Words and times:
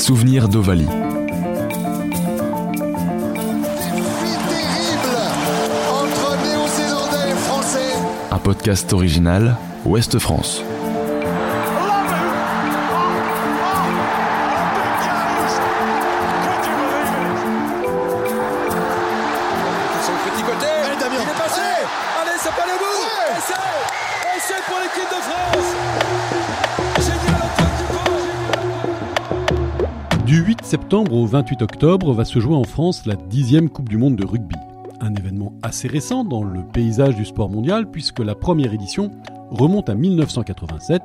Souvenir 0.00 0.48
d'Ovalie. 0.48 0.88
Un 8.30 8.38
podcast 8.38 8.94
original 8.94 9.56
Ouest 9.84 10.18
France. 10.18 10.62
Septembre 30.90 31.14
au 31.14 31.24
28 31.24 31.62
octobre 31.62 32.12
va 32.12 32.24
se 32.24 32.40
jouer 32.40 32.56
en 32.56 32.64
France 32.64 33.06
la 33.06 33.14
dixième 33.14 33.70
Coupe 33.70 33.88
du 33.88 33.96
Monde 33.96 34.16
de 34.16 34.26
rugby. 34.26 34.56
Un 35.00 35.14
événement 35.14 35.52
assez 35.62 35.86
récent 35.86 36.24
dans 36.24 36.42
le 36.42 36.64
paysage 36.64 37.14
du 37.14 37.24
sport 37.24 37.48
mondial 37.48 37.88
puisque 37.88 38.18
la 38.18 38.34
première 38.34 38.74
édition 38.74 39.12
remonte 39.52 39.88
à 39.88 39.94
1987, 39.94 41.00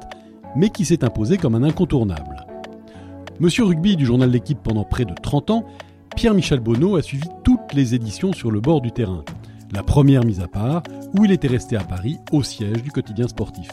mais 0.55 0.70
qui 0.70 0.85
s'est 0.85 1.03
imposée 1.03 1.38
comme 1.38 1.53
un 1.53 1.61
incontournable. 1.61 2.48
Monsieur 3.39 3.66
Rugby 3.66 3.95
du 3.95 4.08
journal 4.08 4.31
L'équipe 4.31 4.58
pendant 4.63 4.85
près 4.85 5.05
de 5.05 5.13
30 5.13 5.52
ans, 5.52 5.66
Pierre-Michel 6.16 6.61
Bonneau 6.61 6.95
a 6.95 7.03
suivi 7.03 7.30
toutes 7.44 7.75
les 7.75 7.94
éditions 7.94 8.33
sur 8.33 8.49
le 8.49 8.61
bord 8.61 8.81
du 8.81 8.91
terrain. 8.91 9.23
La 9.72 9.83
première 9.83 10.25
mise 10.25 10.41
à 10.41 10.47
part, 10.47 10.81
où 11.13 11.25
il 11.25 11.31
était 11.31 11.47
resté 11.47 11.77
à 11.77 11.83
Paris, 11.83 12.17
au 12.31 12.41
siège 12.41 12.81
du 12.81 12.89
quotidien 12.89 13.27
sportif 13.27 13.70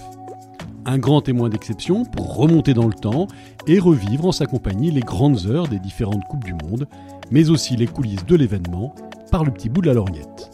un 0.86 0.98
grand 0.98 1.20
témoin 1.20 1.48
d'exception 1.48 2.04
pour 2.04 2.36
remonter 2.36 2.74
dans 2.74 2.86
le 2.86 2.95
temps 2.95 3.27
et 3.66 3.78
revivre 3.78 4.27
en 4.27 4.32
sa 4.32 4.46
compagnie 4.46 4.91
les 4.91 5.00
grandes 5.00 5.47
heures 5.47 5.69
des 5.69 5.78
différentes 5.78 6.25
Coupes 6.28 6.44
du 6.44 6.55
Monde, 6.55 6.88
mais 7.30 7.50
aussi 7.50 7.77
les 7.77 7.86
coulisses 7.86 8.27
de 8.27 8.36
l'événement 8.36 8.94
par 9.30 9.44
le 9.44 9.53
petit 9.53 9.69
bout 9.69 9.80
de 9.80 9.86
la 9.86 9.94
lorgnette. 9.94 10.50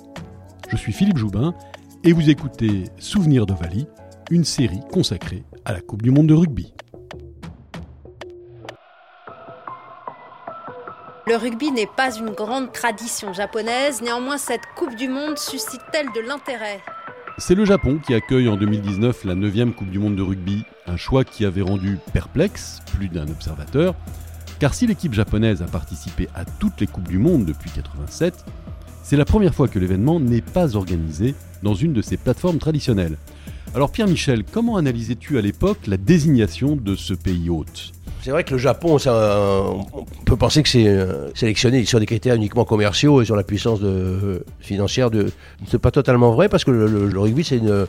Je 0.69 0.77
suis 0.77 0.93
Philippe 0.93 1.19
Joubin 1.19 1.55
et 2.05 2.13
vous 2.13 2.31
écoutez 2.31 2.85
Souvenir 2.99 3.47
de 3.47 3.55
Vali, 3.55 3.87
une 4.31 4.45
série 4.45 4.81
consacrée 4.93 5.45
à 5.65 5.73
la 5.73 5.81
Coupe 5.81 6.03
du 6.03 6.11
Monde 6.11 6.27
de 6.27 6.35
rugby. 6.35 6.75
Le 11.27 11.37
rugby 11.37 11.71
n'est 11.73 11.87
pas 11.87 12.15
une 12.17 12.31
grande 12.31 12.73
tradition 12.73 13.33
japonaise, 13.35 14.01
néanmoins 14.01 14.39
cette 14.39 14.67
Coupe 14.77 14.95
du 14.95 15.09
Monde 15.09 15.37
suscite-t-elle 15.37 16.11
de 16.15 16.27
l'intérêt? 16.27 16.81
C'est 17.39 17.55
le 17.55 17.65
Japon 17.65 18.01
qui 18.05 18.15
accueille 18.15 18.49
en 18.49 18.57
2019 18.57 19.25
la 19.25 19.35
9e 19.35 19.73
Coupe 19.73 19.91
du 19.91 20.01
Monde 20.01 20.17
de 20.17 20.23
rugby, 20.23 20.65
un 20.87 20.97
choix 20.97 21.25
qui 21.25 21.45
avait 21.45 21.63
rendu 21.63 21.99
perplexe 22.13 22.81
plus 22.93 23.09
d'un 23.09 23.29
observateur, 23.29 23.95
car 24.59 24.75
si 24.75 24.89
l'équipe 24.89 25.15
japonaise 25.15 25.63
a 25.63 25.67
participé 25.67 26.29
à 26.35 26.45
toutes 26.45 26.81
les 26.81 26.89
Coupes 26.89 27.09
du 27.09 27.19
Monde 27.19 27.45
depuis 27.45 27.71
87, 27.71 28.45
c'est 29.05 29.17
la 29.17 29.25
première 29.25 29.55
fois 29.55 29.69
que 29.69 29.79
l'événement 29.79 30.19
n'est 30.19 30.43
pas 30.43 30.77
organisé 30.77 31.37
dans 31.63 31.75
une 31.75 31.93
de 31.93 32.03
ses 32.03 32.17
plateformes 32.17 32.59
traditionnelles. 32.59 33.17
Alors 33.75 33.93
Pierre-Michel, 33.93 34.43
comment 34.45 34.77
analysais-tu 34.77 35.39
à 35.39 35.41
l'époque 35.41 35.87
la 35.87 35.97
désignation 35.97 36.75
de 36.75 36.97
ce 36.97 37.15
pays 37.15 37.51
hôte? 37.51 37.93
C'est 38.23 38.31
vrai 38.31 38.45
que 38.45 38.53
le 38.53 38.59
Japon, 38.59 38.99
on 39.07 40.05
peut 40.25 40.37
penser 40.37 40.63
que 40.63 40.69
c'est 40.69 40.89
euh, 40.89 41.33
sélectionné 41.35 41.85
sur 41.85 42.01
des 42.01 42.07
critères 42.07 42.35
uniquement 42.35 42.65
commerciaux 42.65 43.23
et 43.23 43.25
sur 43.25 43.37
la 43.37 43.45
puissance 43.45 43.81
de, 43.81 44.45
financière. 44.61 45.11
De, 45.11 45.31
c'est 45.69 45.79
pas 45.79 45.91
totalement 45.91 46.33
vrai 46.33 46.49
parce 46.49 46.65
que 46.65 46.71
le, 46.71 47.19
rugby, 47.19 47.45
c'est 47.45 47.59
une, 47.59 47.87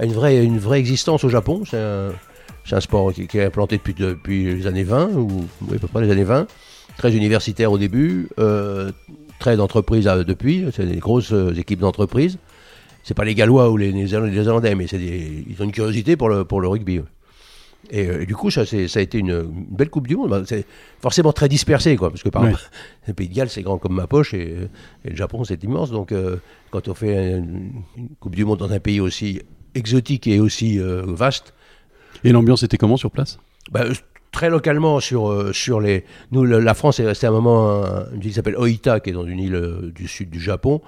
une, 0.00 0.12
vraie, 0.12 0.44
une 0.44 0.58
vraie 0.58 0.78
existence 0.78 1.24
au 1.24 1.28
Japon. 1.28 1.62
C'est 1.64 1.78
un, 1.78 2.80
sport 2.80 3.12
qui, 3.12 3.26
est 3.36 3.44
implanté 3.44 3.78
depuis, 3.78 3.94
depuis 3.94 4.54
les 4.54 4.66
années 4.66 4.84
20, 4.84 5.10
ou 5.14 5.46
à 5.74 5.78
peu 5.78 5.88
près 5.88 6.02
les 6.02 6.10
années 6.10 6.24
20. 6.24 6.46
Très 6.96 7.16
universitaire 7.16 7.72
au 7.72 7.78
début, 7.78 8.28
euh, 8.38 8.92
très 9.38 9.56
d'entreprises 9.56 10.06
euh, 10.06 10.24
depuis. 10.24 10.66
C'est 10.74 10.86
des 10.86 10.98
grosses 10.98 11.32
équipes 11.56 11.80
d'entreprises. 11.80 12.38
C'est 13.02 13.14
pas 13.14 13.24
les 13.24 13.34
Gallois 13.34 13.70
ou 13.70 13.78
les 13.78 13.92
Néerlandais, 13.92 14.74
mais 14.74 14.84
ils 14.84 15.56
ont 15.60 15.64
une 15.64 15.72
curiosité 15.72 16.16
pour 16.16 16.28
le, 16.28 16.44
pour 16.44 16.60
le 16.60 16.68
rugby. 16.68 17.00
Euh, 17.92 18.22
et, 18.22 18.26
du 18.26 18.34
coup, 18.34 18.50
ça, 18.50 18.64
ça 18.66 18.98
a 18.98 19.02
été 19.02 19.18
une, 19.18 19.42
belle 19.42 19.90
Coupe 19.90 20.06
du 20.06 20.16
Monde. 20.16 20.30
Bah, 20.30 20.42
c'est 20.46 20.64
forcément 21.00 21.32
très 21.32 21.48
dispersé, 21.48 21.96
quoi, 21.96 22.10
parce 22.10 22.22
que 22.22 22.28
par 22.28 22.44
exemple, 22.44 22.62
le 23.08 23.14
Pays 23.14 23.28
de 23.28 23.34
Galles, 23.34 23.48
c'est 23.48 23.62
grand 23.62 23.78
comme 23.78 23.94
ma 23.94 24.06
poche, 24.06 24.34
et, 24.34 24.56
le 25.04 25.16
Japon, 25.16 25.44
c'est 25.44 25.62
immense. 25.64 25.90
Donc, 25.90 26.12
euh, 26.12 26.36
quand 26.70 26.88
on 26.88 26.94
fait 26.94 27.38
une, 27.38 27.72
Coupe 28.20 28.36
du 28.36 28.44
Monde 28.44 28.58
dans 28.58 28.72
un 28.72 28.80
pays 28.80 29.00
aussi 29.00 29.40
exotique 29.74 30.26
et 30.26 30.40
aussi 30.40 30.78
euh, 30.78 31.02
vaste. 31.06 31.54
Et 32.24 32.32
l'ambiance 32.32 32.62
était 32.62 32.76
comment 32.76 32.96
sur 32.96 33.10
place? 33.10 33.38
Bah, 33.70 33.84
Très 34.32 34.48
localement, 34.48 35.00
sur, 35.00 35.52
sur 35.52 35.80
les. 35.80 36.04
Nous, 36.30 36.44
la 36.44 36.74
France 36.74 37.00
est 37.00 37.04
restée 37.04 37.26
à 37.26 37.30
un 37.30 37.32
moment, 37.32 37.82
une 38.12 38.20
ville 38.20 38.30
qui 38.30 38.32
s'appelle 38.32 38.56
Oita, 38.56 39.00
qui 39.00 39.10
est 39.10 39.12
dans 39.12 39.26
une 39.26 39.40
île 39.40 39.90
du 39.92 40.06
sud 40.06 40.30
du 40.30 40.38
Japon. 40.38 40.80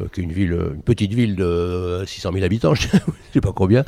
Euh, 0.00 0.06
qui 0.12 0.20
est 0.20 0.24
une 0.24 0.32
ville, 0.32 0.52
une 0.52 0.82
petite 0.82 1.14
ville 1.14 1.36
de 1.36 2.02
600 2.06 2.32
000 2.32 2.44
habitants, 2.44 2.74
je 2.74 2.86
ne 2.94 3.00
sais 3.32 3.40
pas 3.40 3.52
combien. 3.52 3.84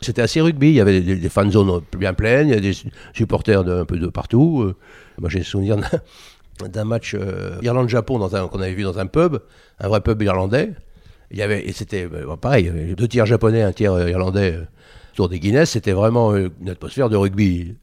C'était 0.00 0.22
assez 0.22 0.40
rugby, 0.40 0.68
il 0.68 0.74
y 0.74 0.80
avait 0.80 1.00
des, 1.00 1.28
fan 1.28 1.50
zones 1.50 1.82
bien 1.96 2.14
pleines, 2.14 2.48
il 2.48 2.54
y 2.54 2.56
a 2.56 2.60
des 2.60 2.74
supporters 3.14 3.62
de, 3.62 3.80
un 3.80 3.84
peu 3.84 3.98
de 3.98 4.08
partout. 4.08 4.62
Euh, 4.62 4.74
moi 5.18 5.30
j'ai 5.30 5.42
souvenir 5.42 5.76
d'un 6.68 6.84
match 6.84 7.14
euh, 7.14 7.58
Irlande-Japon 7.62 8.18
qu'on 8.18 8.60
avait 8.60 8.74
vu 8.74 8.82
dans 8.82 8.98
un 8.98 9.06
pub, 9.06 9.38
un 9.78 9.88
vrai 9.88 10.00
pub 10.00 10.20
irlandais. 10.22 10.72
Il 11.30 11.36
y 11.36 11.42
avait, 11.42 11.64
et 11.66 11.72
c'était 11.72 12.08
pareil, 12.40 12.64
il 12.64 12.66
y 12.66 12.70
avait 12.70 12.94
deux 12.94 13.08
tiers 13.08 13.26
japonais, 13.26 13.62
un 13.62 13.72
tiers 13.72 14.08
irlandais 14.08 14.58
autour 15.12 15.28
des 15.28 15.40
Guinness. 15.40 15.70
C'était 15.70 15.92
vraiment 15.92 16.36
une 16.36 16.68
atmosphère 16.68 17.08
de 17.08 17.16
rugby 17.16 17.74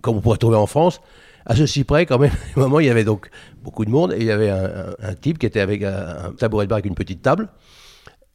comme 0.00 0.16
on 0.16 0.20
pourrait 0.20 0.38
trouver 0.38 0.56
en 0.56 0.66
France. 0.66 1.00
À 1.46 1.56
ceci 1.56 1.84
près, 1.84 2.06
quand 2.06 2.18
même, 2.18 2.32
il 2.56 2.84
y 2.84 2.90
avait 2.90 3.04
donc 3.04 3.30
beaucoup 3.62 3.84
de 3.84 3.90
monde 3.90 4.12
et 4.12 4.18
il 4.18 4.24
y 4.24 4.30
avait 4.30 4.50
un, 4.50 5.14
type 5.20 5.38
qui 5.38 5.46
était 5.46 5.60
avec 5.60 5.82
un, 5.82 6.32
tabouret 6.38 6.66
de 6.66 6.70
bar 6.70 6.76
avec 6.76 6.86
une 6.86 6.94
petite 6.94 7.22
table. 7.22 7.48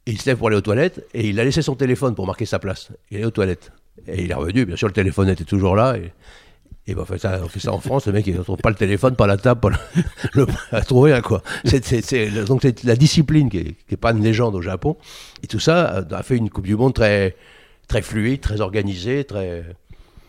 il 0.06 0.20
se 0.20 0.28
lève 0.28 0.38
pour 0.38 0.48
aller 0.48 0.56
aux 0.56 0.62
toilettes 0.62 1.06
et 1.14 1.28
il 1.28 1.38
a 1.40 1.44
laissé 1.44 1.62
son 1.62 1.74
téléphone 1.74 2.14
pour 2.14 2.26
marquer 2.26 2.46
sa 2.46 2.58
place. 2.58 2.90
Il 3.10 3.20
est 3.20 3.24
aux 3.24 3.30
toilettes. 3.30 3.72
Et 4.06 4.24
il 4.24 4.30
est 4.30 4.34
revenu, 4.34 4.66
bien 4.66 4.76
sûr, 4.76 4.88
le 4.88 4.92
téléphone 4.92 5.28
était 5.28 5.44
toujours 5.44 5.74
là. 5.74 5.96
Et, 5.96 6.12
et 6.88 6.94
ben, 6.94 7.04
fait 7.04 7.18
ça, 7.18 7.40
on 7.42 7.48
fait 7.48 7.58
ça 7.58 7.72
en 7.72 7.80
France, 7.80 8.06
le 8.06 8.12
mec, 8.12 8.26
il 8.26 8.36
ne 8.36 8.42
trouve 8.42 8.58
pas 8.58 8.70
le 8.70 8.76
téléphone, 8.76 9.16
pas 9.16 9.26
la 9.26 9.36
table, 9.36 9.60
pas 9.60 9.70
le, 10.34 10.46
à 10.72 10.82
trouver 10.82 11.14
rien, 11.14 11.22
quoi. 11.22 11.42
Donc, 12.46 12.62
c'est 12.62 12.84
la 12.84 12.94
discipline 12.94 13.50
qui 13.50 13.76
n'est 13.90 13.96
pas 13.96 14.12
une 14.12 14.22
légende 14.22 14.54
au 14.54 14.62
Japon. 14.62 14.96
Et 15.42 15.48
tout 15.48 15.58
ça 15.58 16.04
a 16.08 16.22
fait 16.22 16.36
une 16.36 16.48
Coupe 16.48 16.66
du 16.66 16.76
Monde 16.76 16.94
très, 16.94 17.34
très 17.88 18.02
fluide, 18.02 18.40
très 18.40 18.60
organisée, 18.60 19.24
très. 19.24 19.64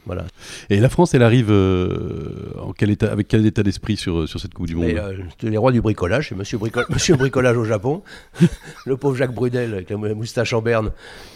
Voilà. 0.08 0.26
Et 0.70 0.80
la 0.80 0.88
France, 0.88 1.14
elle 1.14 1.22
arrive 1.22 1.52
euh, 1.52 2.50
en 2.60 2.72
quel 2.72 2.90
état, 2.90 3.12
avec 3.12 3.28
quel 3.28 3.46
état 3.46 3.62
d'esprit 3.62 3.98
sur, 3.98 4.28
sur 4.28 4.40
cette 4.40 4.54
Coupe 4.54 4.68
du 4.68 4.76
Monde? 4.76 4.86
euh, 4.86 5.18
Les 5.44 5.58
rois 5.58 5.74
du 5.74 5.82
bricolage, 5.82 6.30
c'est 6.30 6.36
monsieur, 6.36 6.58
monsieur 6.90 7.16
Bricolage 7.18 7.58
au 7.58 7.66
Japon. 7.66 8.04
le 8.86 8.96
pauvre 8.96 9.18
Jacques 9.18 9.34
Brudel 9.34 9.74
avec 9.74 9.90
la 9.90 9.98
moustache 9.98 10.54
en 10.54 10.62
berne, 10.62 10.92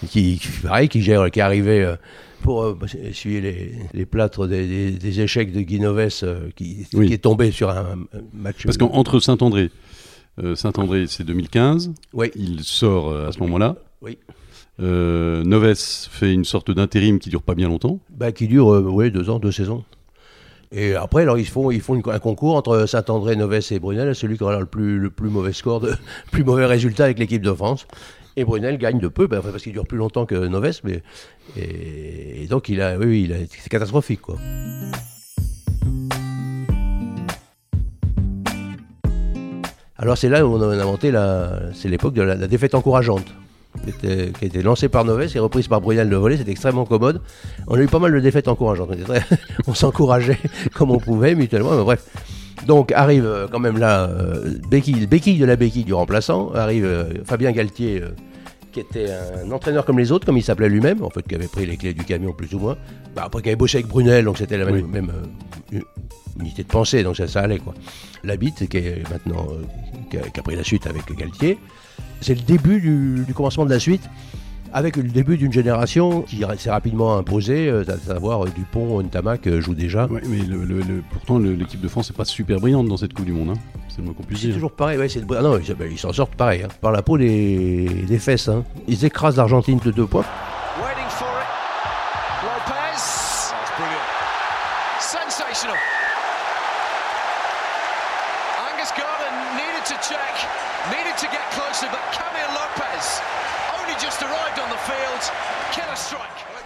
qui, 0.08 0.42
pareil, 0.64 0.88
qui, 0.88 1.02
gère, 1.02 1.30
qui 1.30 1.40
est 1.40 1.44
arrivé 1.44 1.84
euh, 1.84 1.98
pour 2.42 2.78
essuyer 3.04 3.42
les, 3.42 3.76
les 3.94 4.06
plâtres 4.06 4.48
des, 4.48 5.20
échecs 5.20 5.52
de 5.52 5.60
Guinoves 5.60 6.10
qui, 6.56 6.88
qui, 6.90 7.14
est 7.14 7.22
tombé 7.22 7.52
sur 7.52 7.70
un, 7.70 8.00
match. 8.34 8.64
Parce 8.64 8.78
qu'entre 8.78 9.20
Saint-André, 9.20 9.70
Saint-André 10.56 11.06
c'est 11.08 11.24
2015, 11.24 11.92
oui. 12.14 12.32
il 12.36 12.64
sort 12.64 13.16
à 13.16 13.32
ce 13.32 13.40
moment-là. 13.40 13.76
Oui. 14.02 14.18
Euh, 14.80 15.44
Noves 15.44 15.76
fait 15.76 16.34
une 16.34 16.46
sorte 16.46 16.72
d'intérim 16.72 17.20
qui 17.20 17.30
dure 17.30 17.44
pas 17.44 17.56
bien 17.56 17.68
longtemps. 17.68 18.00
Bah, 18.10 18.32
qui 18.32 18.48
dure 18.48 18.74
euh, 18.74 19.10
deux 19.10 19.30
ans, 19.30 19.40
deux 19.40 19.52
saisons. 19.52 19.84
Et 20.72 20.96
après, 20.96 21.24
alors, 21.24 21.38
ils 21.38 21.48
font, 21.48 21.70
ils 21.70 21.82
font 21.82 22.02
un 22.08 22.20
concours 22.20 22.56
entre 22.56 22.86
Saint-André, 22.86 23.36
Noves 23.36 23.72
et 23.72 23.80
Brunel, 23.80 24.16
celui 24.16 24.38
qui 24.38 24.44
aura 24.44 24.60
le 24.60 24.66
plus, 24.66 25.00
le 25.00 25.10
plus 25.10 25.30
mauvais 25.30 25.52
score, 25.52 25.82
le 25.82 25.96
plus 26.32 26.44
mauvais 26.44 26.66
résultat 26.66 27.06
avec 27.06 27.20
l'équipe 27.20 27.42
de 27.42 27.54
France. 27.54 27.88
Et 28.38 28.46
Brunel 28.46 28.78
gagne 28.78 29.00
de 29.00 29.10
peu, 29.10 29.28
bah, 29.28 29.42
parce 29.44 29.62
qu'il 29.64 29.74
dure 29.74 29.86
plus 29.86 29.98
longtemps 29.98 30.26
que 30.26 30.48
Noves, 30.48 30.80
mais 30.86 31.04
et, 31.58 32.48
donc 32.50 32.70
il 32.70 32.82
a, 32.82 32.98
oui, 32.98 33.30
c'est 33.50 33.70
catastrophique, 33.70 34.22
quoi. 34.22 34.38
Alors 39.98 40.18
c'est 40.18 40.30
là 40.30 40.48
où 40.48 40.56
on 40.56 40.62
a 40.62 40.76
inventé 40.82 41.12
la, 41.12 41.60
c'est 41.74 41.88
l'époque 41.88 42.16
de 42.16 42.24
la 42.24 42.48
défaite 42.48 42.74
encourageante 42.74 43.28
qui, 44.00 44.08
a 44.08 44.46
été 44.46 44.62
lancé 44.62 44.90
par 44.90 45.06
Noves 45.06 45.36
et 45.36 45.40
reprise 45.40 45.68
par 45.68 45.82
Brunel 45.82 46.10
de 46.10 46.16
volet. 46.16 46.38
C'était 46.38 46.52
extrêmement 46.52 46.86
commode. 46.86 47.22
On 47.68 47.76
a 47.76 47.82
eu 47.82 47.88
pas 47.88 48.00
mal 48.00 48.12
de 48.12 48.20
défaites 48.20 48.48
encourageantes. 48.48 48.90
On, 49.68 49.74
s'encourageait 49.74 50.40
comme 50.74 50.92
on 50.92 51.00
pouvait 51.00 51.36
mutuellement. 51.36 51.72
Mais 51.76 51.84
bref. 51.84 52.06
Donc 52.68 52.92
arrive 52.92 53.26
euh, 53.26 53.48
quand 53.52 53.60
même 53.60 53.78
là, 53.78 54.08
euh, 54.08 54.54
béquille, 54.70 55.08
béquille 55.08 55.40
de 55.40 55.46
la 55.46 55.56
béquille 55.56 55.84
du 55.84 55.94
remplaçant. 55.94 56.54
Arrive 56.54 56.86
euh, 56.86 57.14
Fabien 57.26 57.52
Galtier, 57.52 58.04
qui 58.72 58.80
était 58.80 59.08
un 59.44 59.52
entraîneur 59.52 59.86
comme 59.86 59.98
les 59.98 60.12
autres, 60.12 60.26
comme 60.26 60.38
il 60.38 60.44
s'appelait 60.44 60.70
lui-même, 60.70 61.04
en 61.04 61.10
fait, 61.10 61.28
qui 61.28 61.36
avait 61.36 61.48
pris 61.48 61.66
les 61.66 61.78
clés 61.78 61.94
du 61.94 62.04
camion 62.04 62.34
plus 62.34 62.54
ou 62.54 62.60
moins. 62.60 62.78
Bah, 63.16 63.24
après, 63.26 63.42
qui 63.42 63.50
avait 63.50 63.56
bossé 63.56 63.78
avec 63.78 63.88
Brunel, 63.88 64.26
donc 64.26 64.38
c'était 64.38 64.58
la 64.58 64.66
même, 64.66 65.12
unité 66.40 66.64
de 66.64 66.68
pensée, 66.68 67.04
donc 67.04 67.18
ça, 67.18 67.28
ça 67.28 67.42
allait 67.42 67.60
quoi. 67.60 67.74
La 68.24 68.38
bite, 68.38 68.70
qui 68.70 68.78
est 68.78 69.04
maintenant, 69.10 69.48
qui 70.10 70.18
a, 70.18 70.22
qui 70.22 70.40
a 70.40 70.44
pris 70.44 70.56
la 70.56 70.64
suite 70.64 70.88
avec 70.88 71.12
Galtier 71.18 71.58
c'est 72.22 72.36
le 72.36 72.42
début 72.42 72.80
du, 72.80 73.34
commencement 73.34 73.66
de 73.66 73.70
la 73.70 73.80
suite. 73.80 74.10
avec 74.74 74.96
le 74.96 75.04
début 75.04 75.36
d'une 75.38 75.52
génération 75.52 76.22
qui 76.22 76.44
s'est 76.58 76.72
rapidement 76.72 77.18
imposée, 77.18 77.68
euh, 77.68 77.84
à 77.90 77.98
savoir 77.98 78.46
euh, 78.46 78.50
Dupont, 78.56 79.02
Ntamak 79.02 79.46
euh, 79.48 79.60
joue 79.60 79.74
déjà. 79.74 80.08
Ouais, 80.08 80.22
mais 80.26 80.40
pourtant 81.12 81.40
l'équipe 81.40 81.82
de 81.82 81.88
France 81.90 82.10
n'est 82.10 82.16
pas 82.16 82.24
super 82.24 82.60
brillante 82.60 82.88
dans 82.88 82.98
cette 82.98 83.14
Coupe 83.14 83.26
du 83.26 83.34
Monde. 83.34 83.50
Hein. 83.50 83.60
C'est 83.90 84.02
le 84.02 84.14
qu'on 84.14 84.24
toujours 84.24 84.72
pareil, 84.72 84.98
ouais, 84.98 85.08
ah 85.38 85.42
non, 85.42 85.60
ils 85.60 86.00
s'en 86.00 86.14
sortent 86.14 86.36
pareil, 86.36 86.64
hein. 86.64 86.70
par 86.80 86.94
la 86.94 87.02
peau 87.02 87.18
des, 87.18 87.90
des 88.08 88.20
fesses. 88.20 88.48
Hein. 88.48 88.64
Ils 88.88 89.04
écrasent 89.04 89.36
l'Argentine 89.36 89.80
de 89.84 89.92
deux 89.92 90.06
points. 90.06 90.26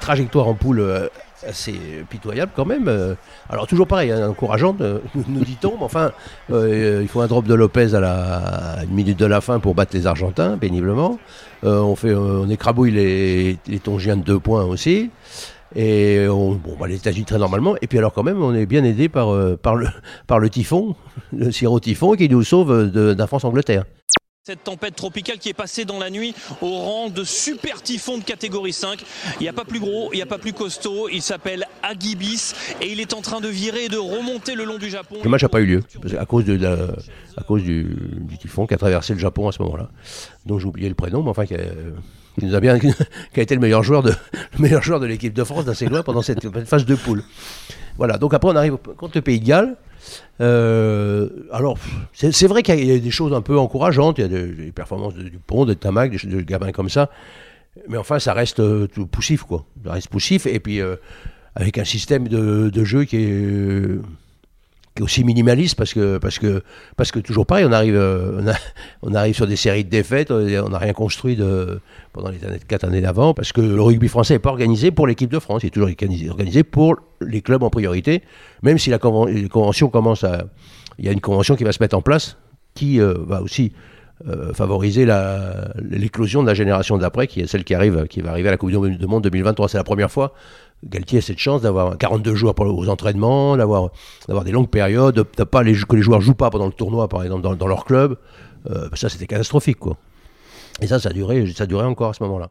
Trajectoire 0.06 0.48
en 0.48 0.54
poule 0.54 0.82
euh, 0.82 1.08
assez 1.48 1.74
pitoyable 2.10 2.52
quand 2.56 2.66
même. 2.66 2.88
Euh. 2.88 3.16
Alors 3.50 3.66
toujours 3.66 3.88
pareil, 3.88 4.12
hein, 4.12 4.30
encourageante, 4.30 4.82
euh, 4.82 5.00
nous 5.28 5.44
dit-on, 5.44 5.72
mais 5.80 5.84
enfin, 5.84 6.12
il 6.50 7.08
faut 7.08 7.22
un 7.22 7.28
drop 7.28 7.46
de 7.46 7.56
Lopez 7.56 7.96
à 7.96 8.00
la 8.00 8.84
une 8.84 8.94
minute 8.94 9.18
de 9.18 9.26
la 9.26 9.42
fin 9.42 9.60
pour 9.60 9.74
battre 9.74 9.96
les 9.96 10.06
Argentins, 10.06 10.58
péniblement. 10.60 11.18
on, 11.64 11.96
fait, 11.96 12.14
on 12.14 12.48
écrabouille 12.50 12.92
les, 12.92 13.80
Tongiens 13.80 14.18
de 14.18 14.24
deux 14.24 14.40
points 14.40 14.64
aussi. 14.64 15.10
Et 15.76 16.28
on, 16.30 16.54
bon, 16.54 16.78
bah, 16.80 16.88
les 16.88 16.96
États-Unis 16.96 17.26
très 17.26 17.40
normalement. 17.40 17.76
Et 17.82 17.88
puis 17.88 17.98
alors 17.98 18.14
quand 18.14 18.24
même, 18.24 18.42
on 18.42 18.54
est 18.54 18.68
bien 18.68 18.84
aidé 18.84 19.10
par, 19.10 19.34
par, 19.58 19.76
le, 19.76 19.88
par 20.28 20.38
le 20.38 20.50
typhon, 20.52 20.96
le 21.34 21.52
sirop 21.52 21.80
typhon, 21.80 22.14
qui 22.14 22.30
nous 22.30 22.44
sauve 22.44 22.92
d'un 22.92 23.28
France-Angleterre. 23.28 23.86
Cette 24.48 24.64
tempête 24.64 24.96
tropicale 24.96 25.40
qui 25.40 25.50
est 25.50 25.56
passée 25.56 25.86
dans 25.86 25.98
la 25.98 26.12
nuit 26.12 26.36
au 26.62 26.70
rang 26.78 27.10
de 27.10 27.24
super 27.24 27.82
typhon 27.82 28.20
de 28.20 28.24
catégorie 28.24 28.74
5. 28.74 29.04
Il 29.40 29.42
n'y 29.42 29.50
a 29.50 29.54
pas 29.54 29.66
plus 29.66 29.80
gros, 29.80 30.12
il 30.14 30.18
n'y 30.18 30.22
a 30.22 30.28
pas 30.28 30.38
plus 30.38 30.54
costaud. 30.54 31.10
Il 31.12 31.24
s'appelle 31.24 31.66
Agibis 31.82 32.54
et 32.80 32.92
il 32.92 33.00
est 33.00 33.16
en 33.16 33.22
train 33.22 33.42
de 33.42 33.48
virer 33.48 33.86
et 33.86 33.90
de 33.90 33.98
remonter 33.98 34.54
le 34.54 34.64
long 34.66 34.78
du 34.78 34.92
Japon. 34.92 35.16
Le 35.24 35.30
match 35.32 35.42
n'a 35.42 35.50
pas 35.50 35.62
eu 35.62 35.66
lieu 35.66 35.84
à 36.20 36.26
cause, 36.28 36.44
du, 36.44 37.98
typhon 38.40 38.68
qui 38.68 38.76
a 38.76 38.78
traversé 38.78 39.14
le 39.14 39.20
Japon 39.20 39.48
à 39.48 39.52
ce 39.52 39.64
moment-là. 39.64 39.90
Donc 40.46 40.60
j'ai 40.60 40.68
oublié 40.68 40.90
le 40.90 40.96
prénom, 40.96 41.24
mais 41.24 41.32
enfin 41.32 41.48
qui 41.48 41.56
a, 41.56 42.60
bien, 42.60 42.78
qui 43.34 43.40
a 43.40 43.42
été 43.42 43.56
le 43.56 43.62
meilleur 43.62 43.82
joueur 43.82 44.04
de 44.04 45.06
l'équipe 45.08 45.34
de 45.34 45.44
France 45.44 45.66
d'assez 45.66 45.88
loin 45.88 46.04
pendant 46.04 46.22
cette 46.22 46.48
phase 46.68 46.86
de 46.86 46.94
poule. 46.94 47.24
Voilà. 47.98 48.20
Donc 48.20 48.36
après 48.36 48.52
on 48.52 48.56
arrive 48.56 48.78
contre 48.78 49.18
le 49.18 49.24
Pays 49.24 49.40
de 49.40 49.46
Galles. 49.46 49.76
Euh, 50.42 51.30
alors, 51.52 51.78
c'est 52.14 52.48
vrai 52.48 52.64
qu'il 52.64 52.86
y 52.86 52.92
a 52.92 53.00
des 53.00 53.12
choses 53.12 53.34
un 53.34 53.42
peu 53.42 53.58
encourageantes, 53.58 54.18
il 54.18 54.22
y 54.22 54.26
a 54.26 54.28
des, 54.28 54.72
performances 54.72 55.14
du 55.16 55.40
Pont, 55.40 55.66
de 55.66 55.74
Tamac, 55.74 56.12
des, 56.12 56.28
de 56.28 56.42
gamins 56.42 56.72
comme 56.72 56.90
ça, 56.90 57.10
mais 57.88 57.98
enfin, 57.98 58.20
ça 58.20 58.34
reste 58.34 58.60
euh, 58.60 58.88
tout 58.88 59.08
poussif, 59.08 59.44
quoi. 59.44 59.66
Ça 59.86 59.94
reste 59.94 60.10
poussif, 60.10 60.46
et 60.46 60.60
puis 60.60 60.82
euh, 60.82 60.96
avec 61.56 61.78
un 61.78 61.86
système 61.86 62.28
de, 62.28 62.70
de 62.70 62.84
jeu 62.84 63.06
qui 63.06 63.18
est 63.18 64.00
aussi 65.02 65.24
minimaliste 65.24 65.76
parce 65.76 65.94
que 65.94 66.18
parce 66.18 66.40
que 66.40 66.64
parce 66.96 67.12
que 67.12 67.20
toujours 67.20 67.46
pareil 67.46 67.66
on 67.66 67.72
arrive 67.72 67.96
euh, 67.96 68.54
on, 69.02 69.14
arrive 69.14 69.36
sur 69.36 69.48
des 69.48 69.56
séries 69.56 69.84
de 69.84 69.90
défaites 69.90 70.32
euh, 70.32 70.64
on 70.66 70.70
n'a 70.70 70.78
rien 70.78 70.94
construit 70.94 71.36
de 71.36 71.80
pendant 72.14 72.30
les 72.30 72.44
années 72.46 72.60
quatre 72.66 72.86
années 72.86 73.02
d'avant 73.02 73.34
parce 73.34 73.52
que 73.52 73.62
le 73.62 73.82
rugby 73.82 74.08
français 74.08 74.36
n'est 74.36 74.40
pas 74.40 74.52
organisé 74.52 74.92
pour 74.92 75.08
l'équipe 75.08 75.30
de 75.30 75.40
France 75.40 75.64
il 75.64 75.68
est 75.68 75.72
toujours 75.72 75.90
organisé, 76.30 76.64
pour 76.64 76.96
les 77.22 77.42
clubs 77.42 77.64
en 77.64 77.70
priorité 77.70 78.24
même 78.64 78.78
si 78.78 78.90
la 78.90 79.00
convention 79.00 79.90
commence 79.90 80.24
à 80.24 80.46
il 80.98 81.06
y 81.06 81.10
a 81.10 81.12
une 81.12 81.22
convention 81.22 81.56
qui 81.56 81.66
va 81.66 81.74
se 81.74 81.84
mettre 81.84 81.98
en 81.98 82.02
place 82.02 82.38
qui 82.74 83.02
euh, 83.02 83.16
va 83.20 83.42
aussi 83.42 83.74
favoriser 84.54 85.06
l'éclosion 85.78 86.42
de 86.42 86.48
la 86.48 86.54
génération 86.54 86.98
d'après, 86.98 87.28
qui 87.28 87.42
est 87.42 87.48
celle 87.48 87.66
qui 87.66 87.76
arrive, 87.76 88.08
qui 88.08 88.22
va 88.22 88.32
arriver 88.32 88.48
à 88.48 88.52
la 88.52 88.58
Coupe 88.58 88.72
du 88.72 88.78
Monde 89.08 89.24
2023. 89.24 89.68
C'est 89.68 89.78
la 89.78 89.84
première 89.84 90.10
fois 90.10 90.34
Galtier 90.88 91.18
a 91.18 91.22
cette 91.22 91.40
chance 91.40 91.62
d'avoir 91.62 91.98
42 91.98 92.36
joueurs 92.36 92.54
pour, 92.54 92.66
aux 92.68 92.90
entraînements, 92.90 93.58
d'avoir, 93.58 93.90
des 94.28 94.52
longues 94.52 94.70
périodes, 94.70 95.16
de, 95.16 95.44
pas 95.44 95.64
les, 95.64 95.74
que 95.74 95.96
les 95.96 96.02
joueurs 96.02 96.22
jouent 96.22 96.36
pas 96.36 96.52
pendant 96.52 96.68
le 96.68 96.74
tournoi, 96.74 97.08
par 97.08 97.24
exemple, 97.24 97.42
dans, 97.42 97.68
leur 97.68 97.86
club. 97.86 98.18
Euh, 98.70 98.90
ça, 98.94 99.10
c'était 99.10 99.28
catastrophique, 99.28 99.80
quoi. 99.80 99.98
Et 100.82 100.88
ça, 100.88 101.00
ça 101.00 101.10
a 101.10 101.14
duré, 101.14 101.52
ça 101.56 101.64
a 101.64 101.84
encore 101.86 102.10
à 102.10 102.14
ce 102.14 102.24
moment-là. 102.24 102.50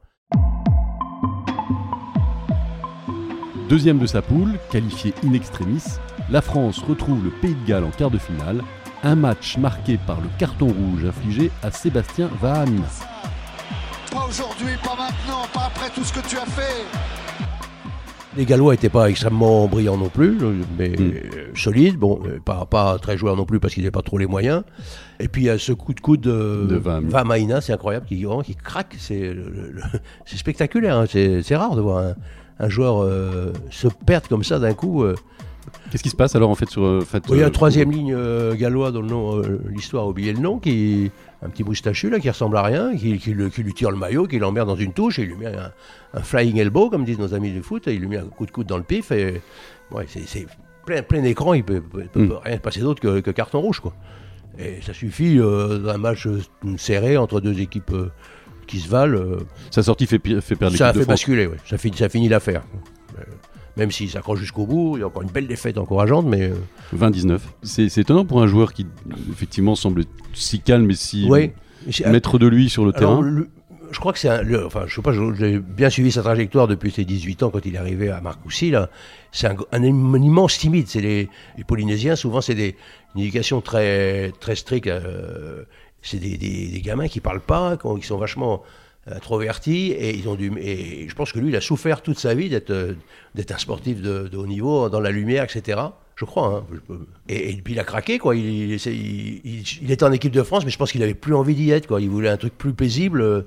Deuxième 3.68 3.98
de 3.98 4.06
sa 4.06 4.20
poule, 4.20 4.52
qualifié 4.70 5.14
in 5.24 5.32
extremis, 5.32 5.82
la 6.30 6.42
France 6.42 6.80
retrouve 6.80 7.24
le 7.24 7.30
Pays 7.30 7.54
de 7.54 7.66
Galles 7.66 7.84
en 7.84 7.90
quart 7.90 8.10
de 8.10 8.18
finale. 8.18 8.62
Un 9.02 9.14
match 9.14 9.58
marqué 9.58 9.98
par 10.06 10.20
le 10.20 10.28
carton 10.38 10.66
rouge 10.66 11.04
infligé 11.04 11.50
à 11.62 11.70
Sébastien 11.70 12.30
Vahamina. 12.40 12.84
Pas 14.10 14.26
aujourd'hui, 14.28 14.74
pas 14.82 14.96
maintenant, 14.96 15.46
pas 15.52 15.66
après 15.66 15.90
tout 15.90 16.04
ce 16.04 16.12
que 16.12 16.26
tu 16.26 16.36
as 16.36 16.46
fait. 16.46 17.23
Les 18.36 18.44
Gallois 18.44 18.72
n'étaient 18.72 18.88
pas 18.88 19.08
extrêmement 19.08 19.68
brillants 19.68 19.96
non 19.96 20.08
plus, 20.08 20.36
mais 20.78 20.90
mm. 20.90 21.56
solides. 21.56 21.96
Bon, 21.96 22.20
euh, 22.26 22.38
pas, 22.44 22.66
pas 22.66 22.98
très 22.98 23.16
joueurs 23.16 23.36
non 23.36 23.44
plus 23.44 23.60
parce 23.60 23.74
qu'ils 23.74 23.84
n'avaient 23.84 23.92
pas 23.92 24.02
trop 24.02 24.18
les 24.18 24.26
moyens. 24.26 24.62
Et 25.20 25.28
puis 25.28 25.42
il 25.42 25.44
y 25.46 25.50
a 25.50 25.58
ce 25.58 25.72
coup 25.72 25.94
de 25.94 26.00
coude 26.00 26.22
de, 26.22 26.76
Vamaina, 26.76 27.60
c'est 27.60 27.72
incroyable, 27.72 28.06
qui, 28.06 28.26
qui 28.44 28.56
craque. 28.56 28.96
C'est 28.98 30.36
spectaculaire. 30.36 30.98
Hein. 30.98 31.06
C'est 31.06 31.56
rare 31.56 31.76
de 31.76 31.80
voir 31.80 32.14
un, 32.58 32.68
joueur 32.68 33.02
euh, 33.02 33.52
se 33.70 33.88
perdre 34.06 34.28
comme 34.28 34.44
ça 34.44 34.58
d'un 34.58 34.74
coup. 34.74 35.04
Euh. 35.04 35.14
Qu'est-ce 35.90 36.02
qui 36.02 36.10
se 36.10 36.16
passe 36.16 36.34
alors 36.34 36.50
en 36.50 36.54
fait 36.54 36.68
sur 36.68 37.02
fait, 37.04 37.22
Il 37.30 37.38
y 37.38 37.42
a 37.42 37.46
un 37.46 37.50
troisième 37.50 37.90
ligne 37.90 38.16
gallois 38.54 38.90
dont 38.90 39.42
l'histoire 39.68 40.04
a 40.04 40.08
oublié 40.08 40.32
le 40.32 40.40
nom, 40.40 40.58
qui 40.58 41.10
un 41.44 41.50
petit 41.50 41.62
moustachu 41.62 42.10
là 42.10 42.18
qui 42.18 42.30
ressemble 42.30 42.56
à 42.56 42.62
rien, 42.62 42.96
qui, 42.96 43.12
lui 43.12 43.74
tire 43.74 43.90
le 43.90 43.96
maillot, 43.96 44.26
qui 44.26 44.38
l'emmerde 44.38 44.68
dans 44.68 44.76
une 44.76 44.92
touche 44.92 45.18
et 45.18 45.22
il 45.22 45.28
lui 45.28 45.36
met 45.36 45.52
un, 45.54 46.22
flying 46.22 46.58
elbow, 46.58 46.88
comme 46.88 47.04
disent 47.04 47.18
nos 47.18 47.34
amis 47.34 47.52
du 47.52 47.62
foot, 47.62 47.86
et 47.86 47.94
il 47.94 48.00
lui 48.00 48.08
met 48.08 48.18
un 48.18 48.26
coup 48.26 48.46
de 48.46 48.50
coude 48.50 48.66
dans 48.66 48.78
le 48.78 48.82
pif. 48.82 49.12
Et 49.12 49.42
ouais, 49.90 50.06
c'est 50.08 50.46
plein, 50.86 51.02
plein 51.02 51.22
écran, 51.24 51.54
il 51.54 51.64
peut, 51.64 51.82
peut, 51.82 52.06
hmm. 52.14 52.32
rien 52.42 52.58
passer 52.58 52.80
d'autre 52.80 53.00
que, 53.00 53.30
carton 53.30 53.60
rouge. 53.60 53.80
Quoi. 53.80 53.94
Et 54.58 54.80
ça 54.80 54.94
suffit 54.94 55.38
euh, 55.38 55.78
d'un 55.78 55.98
match 55.98 56.26
euh, 56.26 56.40
serré 56.78 57.16
entre 57.16 57.40
deux 57.40 57.60
équipes 57.60 57.92
euh, 57.92 58.10
qui 58.66 58.78
se 58.78 58.88
valent. 58.88 59.38
Sa 59.70 59.82
sortie 59.82 60.06
fait, 60.06 60.20
fait 60.40 60.56
perdre 60.56 60.76
Ça 60.76 60.88
a 60.88 60.92
fait 60.94 61.04
basculer, 61.04 61.50
ça, 61.66 61.76
finit, 61.76 61.96
ça 61.96 62.08
finit 62.08 62.28
l'affaire 62.28 62.62
même 63.76 63.90
s'il 63.90 64.10
s'accroche 64.10 64.40
jusqu'au 64.40 64.66
bout. 64.66 64.96
Il 64.96 65.00
y 65.00 65.02
a 65.02 65.06
encore 65.06 65.22
une 65.22 65.30
belle 65.30 65.46
défaite 65.46 65.78
encourageante, 65.78 66.26
mais. 66.26 66.52
20-19. 66.96 67.32
Euh, 67.32 67.38
c'est 67.62 67.98
étonnant 67.98 68.24
pour 68.24 68.42
un 68.42 68.46
joueur 68.46 68.72
qui, 68.72 68.86
effectivement, 69.30 69.74
semble 69.74 70.04
si 70.32 70.60
calme 70.60 70.90
et 70.90 70.94
si 70.94 71.26
oui. 71.28 71.52
maître 72.06 72.38
de 72.38 72.46
lui 72.46 72.68
sur 72.68 72.84
le 72.84 72.92
terrain. 72.92 73.22
je 73.90 73.98
crois 73.98 74.12
que 74.12 74.18
c'est 74.18 74.28
un. 74.28 74.64
enfin, 74.64 74.84
je 74.86 74.94
sais 74.94 75.02
pas, 75.02 75.12
j'ai 75.12 75.58
bien 75.58 75.90
suivi 75.90 76.12
sa 76.12 76.22
trajectoire 76.22 76.68
depuis 76.68 76.90
ses 76.90 77.04
18 77.04 77.42
ans 77.44 77.50
quand 77.50 77.64
il 77.64 77.74
est 77.74 77.78
arrivé 77.78 78.10
à 78.10 78.20
Marcoussis. 78.20 78.70
Là. 78.70 78.90
C'est 79.32 79.48
un, 79.48 79.82
immense 79.82 80.58
timide. 80.58 80.86
C'est 80.88 81.00
les, 81.00 81.28
Polynésiens, 81.66 82.16
souvent, 82.16 82.40
c'est 82.40 82.54
des 82.54 82.76
une 83.14 83.22
éducation 83.22 83.60
très, 83.60 84.32
très 84.40 84.56
stricte. 84.56 84.88
Euh, 84.88 85.64
c'est 86.02 86.18
des, 86.18 86.36
des, 86.36 86.80
gamins 86.82 87.08
qui 87.08 87.20
parlent 87.20 87.40
pas, 87.40 87.78
qui 87.78 88.06
sont 88.06 88.18
vachement 88.18 88.62
introverti 89.06 89.92
et 89.92 90.14
ils 90.16 90.28
ont 90.28 90.34
dû 90.34 90.52
et 90.58 91.06
je 91.08 91.14
pense 91.14 91.32
que 91.32 91.38
lui 91.38 91.50
il 91.50 91.56
a 91.56 91.60
souffert 91.60 92.00
toute 92.00 92.18
sa 92.18 92.34
vie 92.34 92.48
d'être 92.48 92.70
euh, 92.70 92.94
d'être 93.34 93.52
un 93.52 93.58
sportif 93.58 94.00
de, 94.00 94.30
haut 94.34 94.46
niveau 94.46 94.88
dans 94.88 95.00
la 95.00 95.10
lumière 95.10 95.44
etc 95.44 95.80
je 96.16 96.24
crois 96.24 96.64
hein. 96.68 96.94
et, 97.28 97.56
puis 97.56 97.74
il 97.74 97.80
a 97.80 97.84
craqué 97.84 98.18
quoi. 98.18 98.36
Il, 98.36 98.72
était 98.72 100.04
en 100.04 100.12
équipe 100.12 100.32
de 100.32 100.42
France 100.42 100.64
mais 100.64 100.70
je 100.70 100.78
pense 100.78 100.92
qu'il 100.92 101.02
avait 101.02 101.14
plus 101.14 101.34
envie 101.34 101.54
d'y 101.54 101.70
être 101.70 101.88
quoi. 101.88 102.00
Il 102.00 102.08
voulait 102.08 102.28
un 102.28 102.36
truc 102.36 102.56
plus 102.56 102.72
paisible 102.72 103.20
euh, 103.20 103.42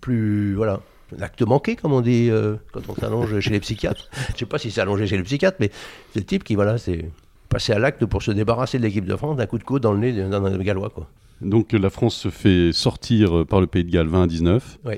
plus 0.00 0.54
voilà 0.54 0.80
l'acte 1.16 1.42
manqué 1.42 1.76
comme 1.76 1.92
on 1.92 2.00
dit 2.00 2.28
euh, 2.30 2.56
quand 2.72 2.82
on 2.88 2.94
s'allonge 2.94 3.40
chez 3.40 3.50
les 3.50 3.60
psychiatres. 3.60 4.10
Je 4.34 4.38
sais 4.38 4.46
pas 4.46 4.58
si 4.58 4.70
c'est 4.70 4.80
allongé 4.80 5.06
chez 5.06 5.16
les 5.16 5.22
psychiatres 5.22 5.56
mais 5.60 5.70
c'est 6.12 6.20
le 6.20 6.26
type 6.26 6.44
qui 6.44 6.56
voilà 6.56 6.78
c'est 6.78 7.06
passé 7.48 7.72
à 7.72 7.78
l'acte 7.78 8.04
pour 8.04 8.22
se 8.22 8.32
débarrasser 8.32 8.78
de 8.78 8.82
l'équipe 8.82 9.06
de 9.06 9.16
France 9.16 9.36
d'un 9.36 9.46
coup 9.46 9.58
de 9.58 9.64
coude 9.64 9.82
dans 9.82 9.92
le 9.92 9.98
nez 9.98 10.12
d'un 10.12 10.58
gallois 10.58 10.90
quoi 10.90 11.08
donc 11.40 11.72
la 11.72 11.90
France 11.90 12.14
se 12.16 12.28
fait 12.28 12.72
sortir 12.72 13.46
par 13.46 13.60
le 13.60 13.66
Pays 13.66 13.84
de 13.84 13.90
Galles 13.90 14.08
20 14.08 14.22
à 14.22 14.26
19. 14.26 14.78
Oui. 14.84 14.94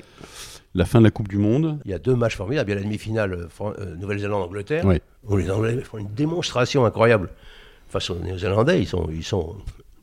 La 0.74 0.86
fin 0.86 1.00
de 1.00 1.04
la 1.04 1.10
Coupe 1.10 1.28
du 1.28 1.36
Monde. 1.36 1.78
Il 1.84 1.90
y 1.90 1.94
a 1.94 1.98
deux 1.98 2.14
matchs 2.16 2.36
formidables. 2.36 2.70
Il 2.70 2.72
y 2.72 2.76
a 2.76 2.80
la 2.80 2.84
demi-finale 2.84 3.32
euh, 3.34 3.72
euh, 3.78 3.94
Nouvelle-Zélande-Angleterre, 3.96 4.84
oui. 4.86 5.00
où 5.24 5.36
les 5.36 5.50
Anglais 5.50 5.78
font 5.82 5.98
une 5.98 6.08
démonstration 6.14 6.86
incroyable 6.86 7.28
face 7.88 8.08
aux 8.08 8.18
Néo-Zélandais. 8.18 8.80
Ils 8.80 8.86
sont, 8.86 9.08
ils 9.12 9.24
sont 9.24 9.56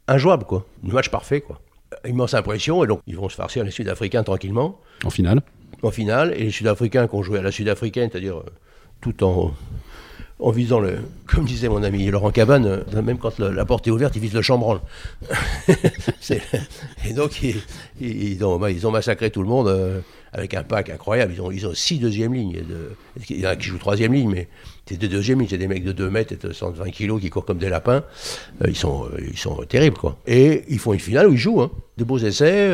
injouables, 0.08 0.46
quoi. 0.46 0.66
Un 0.88 0.94
match 0.94 1.10
parfait, 1.10 1.42
quoi. 1.42 1.60
Immense 2.06 2.36
impression, 2.36 2.84
et 2.84 2.88
donc 2.88 3.02
ils 3.08 3.18
vont 3.18 3.30
se 3.30 3.36
farcir 3.36 3.64
les 3.64 3.72
Sud-Africains 3.72 4.22
tranquillement. 4.22 4.80
En 5.04 5.10
finale 5.10 5.42
En 5.82 5.90
finale, 5.90 6.34
et 6.36 6.44
les 6.44 6.52
Sud-Africains 6.52 7.08
qui 7.08 7.16
ont 7.16 7.24
joué 7.24 7.40
à 7.40 7.42
la 7.42 7.52
Sud-Africaine, 7.52 8.10
c'est-à-dire 8.12 8.38
euh, 8.38 8.46
tout 9.02 9.24
en 9.24 9.52
en 10.40 10.52
visant 10.52 10.80
le, 10.80 11.00
comme 11.28 11.44
disait 11.44 11.68
mon 11.68 11.84
ami 11.84 12.10
Laurent 12.10 12.32
Cabane, 12.32 12.66
euh, 12.66 13.02
même 13.02 13.18
quand 13.18 13.40
la 13.40 13.66
porte 13.66 13.88
est 13.88 13.92
ouverte, 13.92 14.16
ils 14.16 14.22
visent 14.22 14.34
le 14.34 14.42
chambranle. 14.42 14.80
et 17.06 17.14
donc, 17.14 17.42
ils, 18.00 18.46
ont, 18.46 18.58
bah, 18.58 18.72
ils, 18.72 18.88
ont, 18.88 18.92
massacré 18.92 19.30
tout 19.32 19.42
le 19.42 19.50
monde. 19.50 19.68
Euh, 19.68 20.00
avec 20.32 20.54
un 20.54 20.62
pack 20.62 20.92
incroyable. 20.92 21.34
Ils 21.52 21.66
ont, 21.66 21.74
six 21.74 21.98
deuxième 21.98 22.36
lignes. 22.36 22.62
il 23.32 23.40
y 23.40 23.48
en 23.48 23.50
a 23.50 23.56
qui 23.56 23.68
jouent 23.68 23.80
troisième 23.80 24.14
ligne, 24.14 24.30
mais 24.30 24.48
c'est 24.86 24.96
des 24.96 25.08
deuxième 25.08 25.40
lignes. 25.40 25.50
C'est 25.50 25.58
des 25.58 25.68
mecs 25.68 25.84
de 25.84 25.92
2 25.92 26.08
mètres 26.12 26.34
et 26.34 26.36
de 26.36 26.54
120 26.54 26.92
kilos 26.92 27.20
qui 27.20 27.32
courent 27.32 27.46
comme 27.46 27.58
des 27.58 27.70
lapins. 27.70 28.04
Euh, 28.62 28.68
ils, 28.68 28.76
sont, 28.76 29.10
ils 29.20 29.40
sont 29.40 29.56
terribles, 29.68 29.98
quoi. 29.98 30.20
Et 30.28 30.66
ils 30.70 30.78
font 30.78 30.94
une 30.94 31.00
finale 31.00 31.28
où 31.28 31.34
ils 31.34 31.40
jouent. 31.40 31.62
Hein. 31.62 31.72
Des 31.98 32.06
beaux 32.06 32.20
essais. 32.20 32.72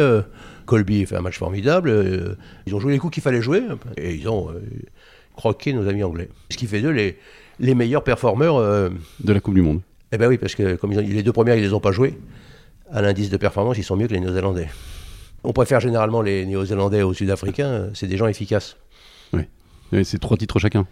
Colby 0.65 1.05
fait 1.05 1.15
un 1.15 1.21
match 1.21 1.37
formidable. 1.37 2.37
ils 2.67 2.75
ont 2.75 2.79
joué 2.81 2.91
les 2.91 2.99
coups 2.99 3.13
qu'il 3.13 3.23
fallait 3.23 3.41
jouer. 3.41 3.61
Et 3.95 4.13
ils 4.15 4.27
ont 4.27 4.49
croqué 5.37 5.71
nos 5.71 5.87
amis 5.87 6.03
anglais. 6.03 6.27
Ce 6.49 6.57
qui 6.57 6.67
fait 6.67 6.81
d'eux 6.81 6.89
les, 6.89 7.17
les 7.59 7.75
meilleurs 7.75 8.03
performeurs. 8.03 8.59
de 8.59 9.33
la 9.33 9.39
Coupe 9.39 9.55
du 9.55 9.61
Monde. 9.61 9.81
Eh 10.11 10.17
bien 10.17 10.27
oui, 10.27 10.37
parce 10.37 10.55
que 10.55 10.75
comme 10.75 10.91
les 10.91 11.23
deux 11.23 11.33
premières, 11.33 11.55
ils 11.55 11.63
les 11.63 11.73
ont 11.73 11.79
pas 11.79 11.91
joués. 11.91 12.17
À 12.91 13.01
l'indice 13.01 13.29
de 13.29 13.37
performance, 13.37 13.77
ils 13.77 13.83
sont 13.83 13.95
mieux 13.95 14.07
que 14.07 14.13
les 14.13 14.19
Néo-Zélandais. 14.19 14.69
On 15.43 15.53
préfère 15.53 15.79
généralement 15.79 16.21
les 16.21 16.45
Néo-Zélandais 16.45 17.01
aux 17.01 17.13
Sud-Africains, 17.13 17.89
c'est 17.93 18.07
des 18.07 18.17
gens 18.17 18.27
efficaces. 18.27 18.77
Oui, 19.33 20.03
c'est 20.03 20.19
trois 20.19 20.37
titres 20.37 20.59
chacun. 20.59 20.87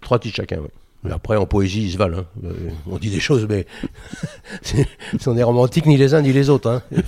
Trois 0.00 0.18
titres 0.18 0.36
chacun, 0.36 0.58
oui. 0.60 0.68
Après, 1.10 1.36
en 1.36 1.46
poésie, 1.46 1.84
ils 1.84 1.92
se 1.92 1.98
valent. 1.98 2.18
Hein. 2.18 2.26
Euh, 2.44 2.70
on 2.90 2.98
dit 2.98 3.10
des 3.10 3.20
choses, 3.20 3.46
mais 3.48 3.66
ce 4.62 4.76
sont 5.20 5.34
des 5.34 5.42
romantiques 5.42 5.86
ni 5.86 5.96
les 5.96 6.14
uns 6.14 6.22
ni 6.22 6.32
les 6.32 6.50
autres. 6.50 6.68
Hein. 6.68 6.82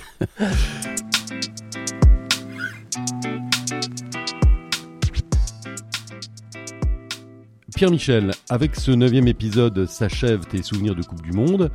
Pierre-Michel, 7.79 8.31
avec 8.49 8.75
ce 8.75 8.91
neuvième 8.91 9.29
épisode 9.29 9.85
s'achèvent 9.85 10.45
tes 10.45 10.63
souvenirs 10.63 10.95
de 10.95 11.01
Coupe 11.01 11.21
du 11.21 11.31
Monde. 11.31 11.71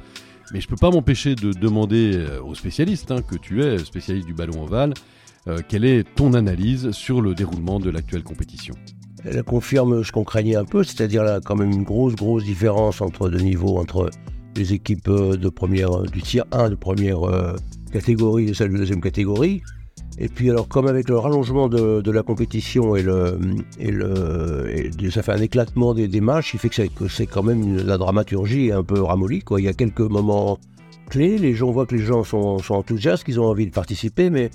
Mais 0.53 0.61
je 0.61 0.69
peux 0.69 0.77
pas 0.77 0.91
m'empêcher 0.91 1.35
de 1.35 1.51
demander 1.53 2.13
euh, 2.15 2.43
aux 2.43 2.55
spécialistes, 2.55 3.11
hein, 3.11 3.23
que 3.23 3.37
tu 3.37 3.63
es 3.63 3.79
spécialiste 3.79 4.27
du 4.27 4.35
ballon 4.35 4.65
ovale, 4.65 4.93
euh, 5.49 5.61
quelle 5.67 5.87
est 5.87 6.05
ton 6.15 6.35
analyse 6.35 6.91
sur 6.91 7.23
le 7.23 7.35
déroulement 7.35 7.81
de 7.81 7.89
l'actuelle 7.89 8.23
compétition? 8.23 8.75
Elle 9.25 9.43
confirme 9.45 10.05
ce 10.05 10.13
qu'on 10.13 10.25
craignait 10.25 10.57
un 10.57 10.67
peu, 10.67 10.85
c'est-à-dire 10.85 11.25
là 11.25 11.41
quand 11.43 11.57
même 11.57 11.71
une 11.71 11.85
grosse 11.85 12.15
grosse 12.15 12.45
différence 12.45 13.01
entre 13.01 13.31
deux 13.31 13.41
niveaux, 13.41 13.79
entre 13.79 14.11
les 14.57 14.75
équipes 14.75 15.09
euh, 15.09 15.39
de 15.39 15.49
première, 15.49 16.03
du 16.03 16.21
tiers 16.21 16.45
1 16.53 16.69
de 16.69 16.75
première 16.75 17.21
catégorie 17.91 18.51
et 18.51 18.53
celles 18.53 18.75
de 18.75 18.77
deuxième 18.77 19.01
catégorie. 19.01 19.63
Et 20.19 20.29
puis 20.29 20.49
alors 20.51 20.69
comme 20.69 20.87
avec 20.87 21.09
le 21.09 21.19
rallongement 21.19 21.69
de, 21.69 22.11
la 22.11 22.23
compétition 22.23 22.95
et, 22.95 23.03
le, 23.03 23.39
et, 23.79 25.11
ça 25.11 25.23
fait 25.23 25.33
un 25.33 25.41
éclatement 25.41 25.93
des, 25.93 26.07
des 26.07 26.21
matchs, 26.21 26.55
il 26.55 26.61
fait 26.61 26.69
que 26.69 27.09
c'est 27.09 27.27
quand 27.27 27.43
même 27.43 27.77
la 27.85 27.99
dramaturgie 27.99 28.71
un 28.71 28.85
peu 28.85 29.03
ramollie. 29.03 29.43
Il 29.59 29.65
y 29.65 29.69
a 29.69 29.73
quelques 29.73 30.01
moments 30.01 30.59
clés, 31.09 31.39
les 31.39 31.55
gens 31.55 31.71
voient 31.71 31.87
que 31.87 31.95
les 31.95 32.05
gens 32.05 32.25
sont, 32.25 32.59
enthousiastes, 32.69 33.25
qu'ils 33.25 33.41
ont 33.41 33.47
envie 33.47 33.67
de 33.67 33.73
participer, 33.73 34.31
mais 34.31 34.51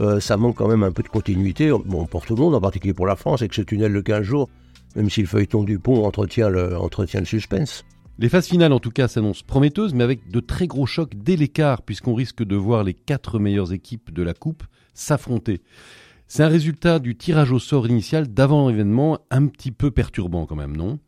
euh, 0.00 0.20
ça 0.20 0.36
manque 0.36 0.56
quand 0.56 0.68
même 0.68 0.82
un 0.82 0.92
peu 0.92 1.02
de 1.02 1.08
continuité, 1.08 1.70
bon, 1.70 2.06
pour 2.06 2.24
tout 2.24 2.34
le 2.34 2.40
monde, 2.40 2.54
en 2.54 2.60
particulier 2.60 2.94
pour 2.94 3.06
la 3.06 3.16
France, 3.16 3.42
avec 3.42 3.54
ce 3.54 3.62
tunnel 3.62 3.92
de 3.92 4.00
15 4.00 4.22
jours, 4.22 4.48
même 4.96 5.10
si 5.10 5.20
le 5.20 5.26
feuilleton 5.26 5.62
du 5.64 5.78
pont 5.78 6.04
entretient 6.04 6.48
le, 6.48 6.76
entretient 6.76 7.20
le 7.20 7.26
suspense. 7.26 7.84
Les 8.18 8.28
phases 8.28 8.46
finales, 8.46 8.72
en 8.72 8.78
tout 8.78 8.90
cas, 8.90 9.08
s'annoncent 9.08 9.42
prometteuses, 9.46 9.94
mais 9.94 10.04
avec 10.04 10.30
de 10.30 10.40
très 10.40 10.66
gros 10.66 10.86
chocs 10.86 11.14
dès 11.16 11.36
l'écart, 11.36 11.82
puisqu'on 11.82 12.14
risque 12.14 12.42
de 12.42 12.56
voir 12.56 12.84
les 12.84 12.94
quatre 12.94 13.38
meilleures 13.38 13.72
équipes 13.72 14.12
de 14.12 14.22
la 14.22 14.34
Coupe 14.34 14.64
s'affronter. 14.94 15.62
C'est 16.26 16.42
un 16.42 16.48
résultat 16.48 16.98
du 16.98 17.16
tirage 17.16 17.52
au 17.52 17.58
sort 17.58 17.86
initial 17.86 18.26
d'avant 18.26 18.68
l'événement 18.68 19.18
un 19.30 19.46
petit 19.46 19.70
peu 19.70 19.90
perturbant 19.90 20.46
quand 20.46 20.56
même, 20.56 20.76
non? 20.76 20.98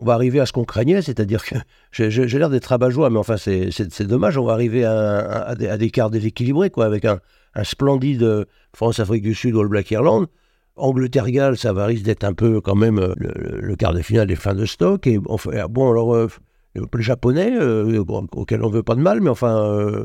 On 0.00 0.06
va 0.06 0.14
arriver 0.14 0.40
à 0.40 0.46
ce 0.46 0.52
qu'on 0.52 0.64
craignait, 0.64 1.02
c'est-à-dire 1.02 1.44
que 1.44 1.56
j'ai 1.92 2.38
l'air 2.38 2.48
d'être 2.48 2.66
rabat-joie, 2.66 3.10
mais 3.10 3.18
enfin 3.18 3.36
c'est 3.36 4.02
dommage, 4.02 4.38
on 4.38 4.44
va 4.44 4.54
arriver 4.54 4.84
à, 4.84 5.54
des, 5.54 5.90
quarts 5.90 6.10
déséquilibrés, 6.10 6.70
quoi, 6.70 6.86
avec 6.86 7.04
un, 7.04 7.20
splendide 7.62 8.46
France-Afrique 8.74 9.22
du 9.22 9.34
Sud 9.34 9.54
ou 9.54 9.60
All 9.60 9.68
Black 9.68 9.90
Irlande. 9.90 10.28
Angleterre-Galles, 10.76 11.58
ça 11.58 11.72
va 11.72 11.84
risque 11.84 12.04
d'être 12.04 12.24
un 12.24 12.32
peu 12.32 12.60
quand 12.60 12.74
même 12.74 13.14
le, 13.18 13.76
quart 13.76 13.92
de 13.92 14.00
finale 14.00 14.28
des 14.28 14.36
fins 14.36 14.54
de 14.54 14.64
stock. 14.64 15.06
Et 15.06 15.18
bon, 15.18 15.90
alors, 15.90 16.14
euh, 16.14 16.28
les 16.74 17.02
Japonais, 17.02 17.52
euh, 17.60 18.02
auxquels 18.32 18.62
on 18.62 18.70
veut 18.70 18.82
pas 18.82 18.94
de 18.94 19.00
mal, 19.00 19.20
mais 19.20 19.30
enfin, 19.30 19.62
euh, 19.62 20.04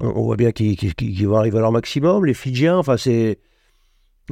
on 0.00 0.22
voit 0.22 0.36
bien 0.36 0.52
qu'ils 0.52 1.28
vont 1.28 1.36
arriver 1.36 1.58
à 1.58 1.60
leur 1.60 1.72
maximum. 1.72 2.24
Les 2.24 2.34
Fidjiens, 2.34 2.78
enfin, 2.78 2.96
c'est. 2.96 3.38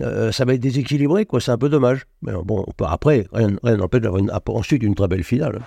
Euh, 0.00 0.32
ça 0.32 0.44
va 0.44 0.54
être 0.54 0.60
déséquilibré, 0.60 1.26
quoi. 1.26 1.40
C'est 1.40 1.50
un 1.50 1.58
peu 1.58 1.68
dommage. 1.68 2.06
Mais 2.22 2.32
bon, 2.44 2.64
après, 2.86 3.26
rien 3.32 3.76
n'empêche 3.76 4.00
d'avoir 4.00 4.22
ensuite 4.48 4.82
une 4.82 4.94
très 4.94 5.08
belle 5.08 5.24
finale. 5.24 5.60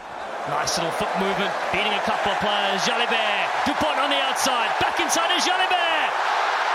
Nice 0.49 0.77
little 0.77 0.91
foot 0.91 1.07
movement, 1.19 1.51
beating 1.71 1.93
a 1.93 2.03
couple 2.03 2.31
of 2.31 2.39
players. 2.39 2.79
Jalibert, 2.85 3.47
Dupont 3.65 3.95
on 3.95 4.09
the 4.09 4.19
outside, 4.29 4.71
back 4.81 4.99
inside 4.99 5.31
is 5.37 5.43
Jalibert. 5.45 6.11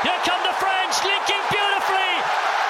Here 0.05 0.21
come 0.25 0.41
the 0.41 0.55
French, 0.57 1.05
linking 1.05 1.45
beautifully. 1.51 2.15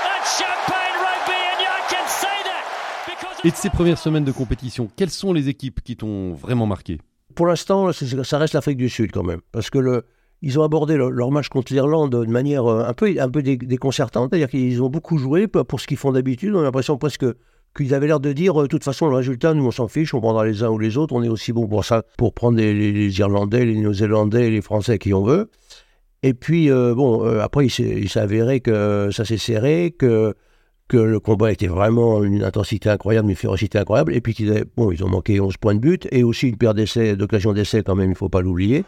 That's 0.02 0.38
champagne 0.38 0.96
rugby, 0.98 1.38
and 1.38 1.60
you 1.62 1.74
can 1.88 2.06
say 2.08 2.42
that. 2.46 3.44
Et 3.44 3.50
de 3.52 3.56
ces 3.56 3.70
premières 3.70 3.98
semaines 3.98 4.24
de 4.24 4.32
compétition, 4.32 4.90
quelles 4.96 5.10
sont 5.10 5.32
les 5.32 5.48
équipes 5.48 5.82
qui 5.82 5.96
t'ont 5.96 6.32
vraiment 6.32 6.66
marqué? 6.66 6.98
Pour 7.36 7.46
l'instant, 7.46 7.92
ça 7.92 8.38
reste 8.38 8.54
l'Afrique 8.54 8.78
du 8.78 8.88
Sud 8.88 9.12
quand 9.12 9.22
même, 9.22 9.40
parce 9.52 9.70
que 9.70 9.78
le 9.78 10.04
ils 10.42 10.58
ont 10.58 10.62
abordé 10.62 10.96
leur, 10.96 11.30
match 11.30 11.48
contre 11.48 11.72
l'Irlande 11.72 12.12
de 12.12 12.30
manière 12.30 12.66
euh, 12.66 12.84
un 12.86 12.94
peu, 12.94 13.12
un 13.18 13.28
peu 13.28 13.42
déconcertante. 13.42 14.30
C'est-à-dire 14.30 14.48
qu'ils 14.48 14.82
ont 14.82 14.88
beaucoup 14.88 15.18
joué 15.18 15.48
pour 15.48 15.80
ce 15.80 15.86
qu'ils 15.86 15.96
font 15.96 16.12
d'habitude. 16.12 16.54
On 16.54 16.60
a 16.60 16.62
l'impression 16.62 16.96
presque 16.96 17.26
qu'ils 17.76 17.92
avaient 17.92 18.06
l'air 18.06 18.20
de 18.20 18.32
dire, 18.32 18.60
euh, 18.60 18.62
de 18.64 18.68
toute 18.68 18.84
façon, 18.84 19.08
le 19.08 19.16
résultat, 19.16 19.54
nous, 19.54 19.66
on 19.66 19.70
s'en 19.70 19.88
fiche, 19.88 20.14
on 20.14 20.20
prendra 20.20 20.46
les 20.46 20.62
uns 20.62 20.68
ou 20.68 20.78
les 20.78 20.96
autres, 20.96 21.14
on 21.14 21.22
est 21.22 21.28
aussi 21.28 21.52
bon 21.52 21.66
pour 21.66 21.84
ça, 21.84 22.02
pour 22.16 22.34
prendre 22.34 22.56
les, 22.58 23.18
Irlandais, 23.18 23.64
les 23.64 23.74
Néo-Zélandais, 23.74 24.50
les 24.50 24.62
Français 24.62 24.98
qui 24.98 25.12
on 25.12 25.22
veut. 25.22 25.50
Et 26.22 26.34
puis, 26.34 26.70
euh, 26.70 26.94
bon, 26.94 27.24
après, 27.40 27.66
il 27.66 27.70
s'est 28.08 28.20
avéré 28.20 28.60
que 28.60 29.10
ça 29.12 29.24
s'est 29.24 29.38
serré, 29.38 29.94
que, 29.96 30.34
que 30.88 30.96
le 30.96 31.20
combat 31.20 31.52
était 31.52 31.66
vraiment 31.68 32.24
une 32.24 32.42
intensité 32.42 32.90
incroyable, 32.90 33.28
une 33.28 33.36
férocité 33.36 33.78
incroyable, 33.78 34.14
et 34.14 34.20
puis 34.20 34.34
qu'ils 34.34 34.64
bon, 34.76 34.90
ils 34.90 35.04
ont 35.04 35.08
manqué 35.08 35.40
11 35.40 35.56
points 35.58 35.74
de 35.74 35.80
but, 35.80 36.08
et 36.10 36.24
aussi 36.24 36.48
une 36.48 36.56
paire 36.56 36.74
d'essais, 36.74 37.16
d'occasion 37.16 37.52
d'essais 37.52 37.82
quand 37.82 37.94
même, 37.94 38.06
il 38.06 38.14
ne 38.14 38.16
faut 38.16 38.28
pas 38.28 38.40
l'oublier. 38.40 38.84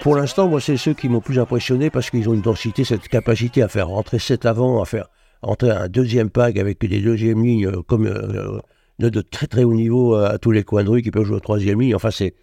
Pour 0.00 0.14
l'instant, 0.14 0.48
moi, 0.48 0.60
c'est 0.60 0.76
ceux 0.76 0.94
qui 0.94 1.08
m'ont 1.08 1.20
plus 1.20 1.40
impressionné 1.40 1.90
parce 1.90 2.08
qu'ils 2.10 2.28
ont 2.28 2.34
une 2.34 2.40
densité, 2.40 2.84
cette 2.84 3.08
capacité 3.08 3.62
à 3.62 3.68
faire 3.68 3.88
rentrer 3.88 4.20
7 4.20 4.46
avant, 4.46 4.80
à 4.80 4.84
faire 4.84 5.08
rentrer 5.42 5.70
un 5.70 5.88
deuxième 5.88 6.30
pack 6.30 6.56
avec 6.56 6.80
des 6.80 7.00
deuxièmes 7.00 7.44
lignes 7.44 7.66
euh, 7.66 7.82
comme 7.82 8.06
euh, 8.06 8.60
de 9.00 9.20
très 9.20 9.48
très 9.48 9.64
haut 9.64 9.74
niveau 9.74 10.14
euh, 10.14 10.30
à 10.30 10.38
tous 10.38 10.52
les 10.52 10.62
coins 10.62 10.84
de 10.84 10.88
rue 10.88 11.02
qui 11.02 11.10
peuvent 11.10 11.24
jouer 11.24 11.36
au 11.36 11.40
troisième 11.40 11.80
ligne. 11.80 11.96
Enfin, 11.96 12.12
c'est 12.12 12.34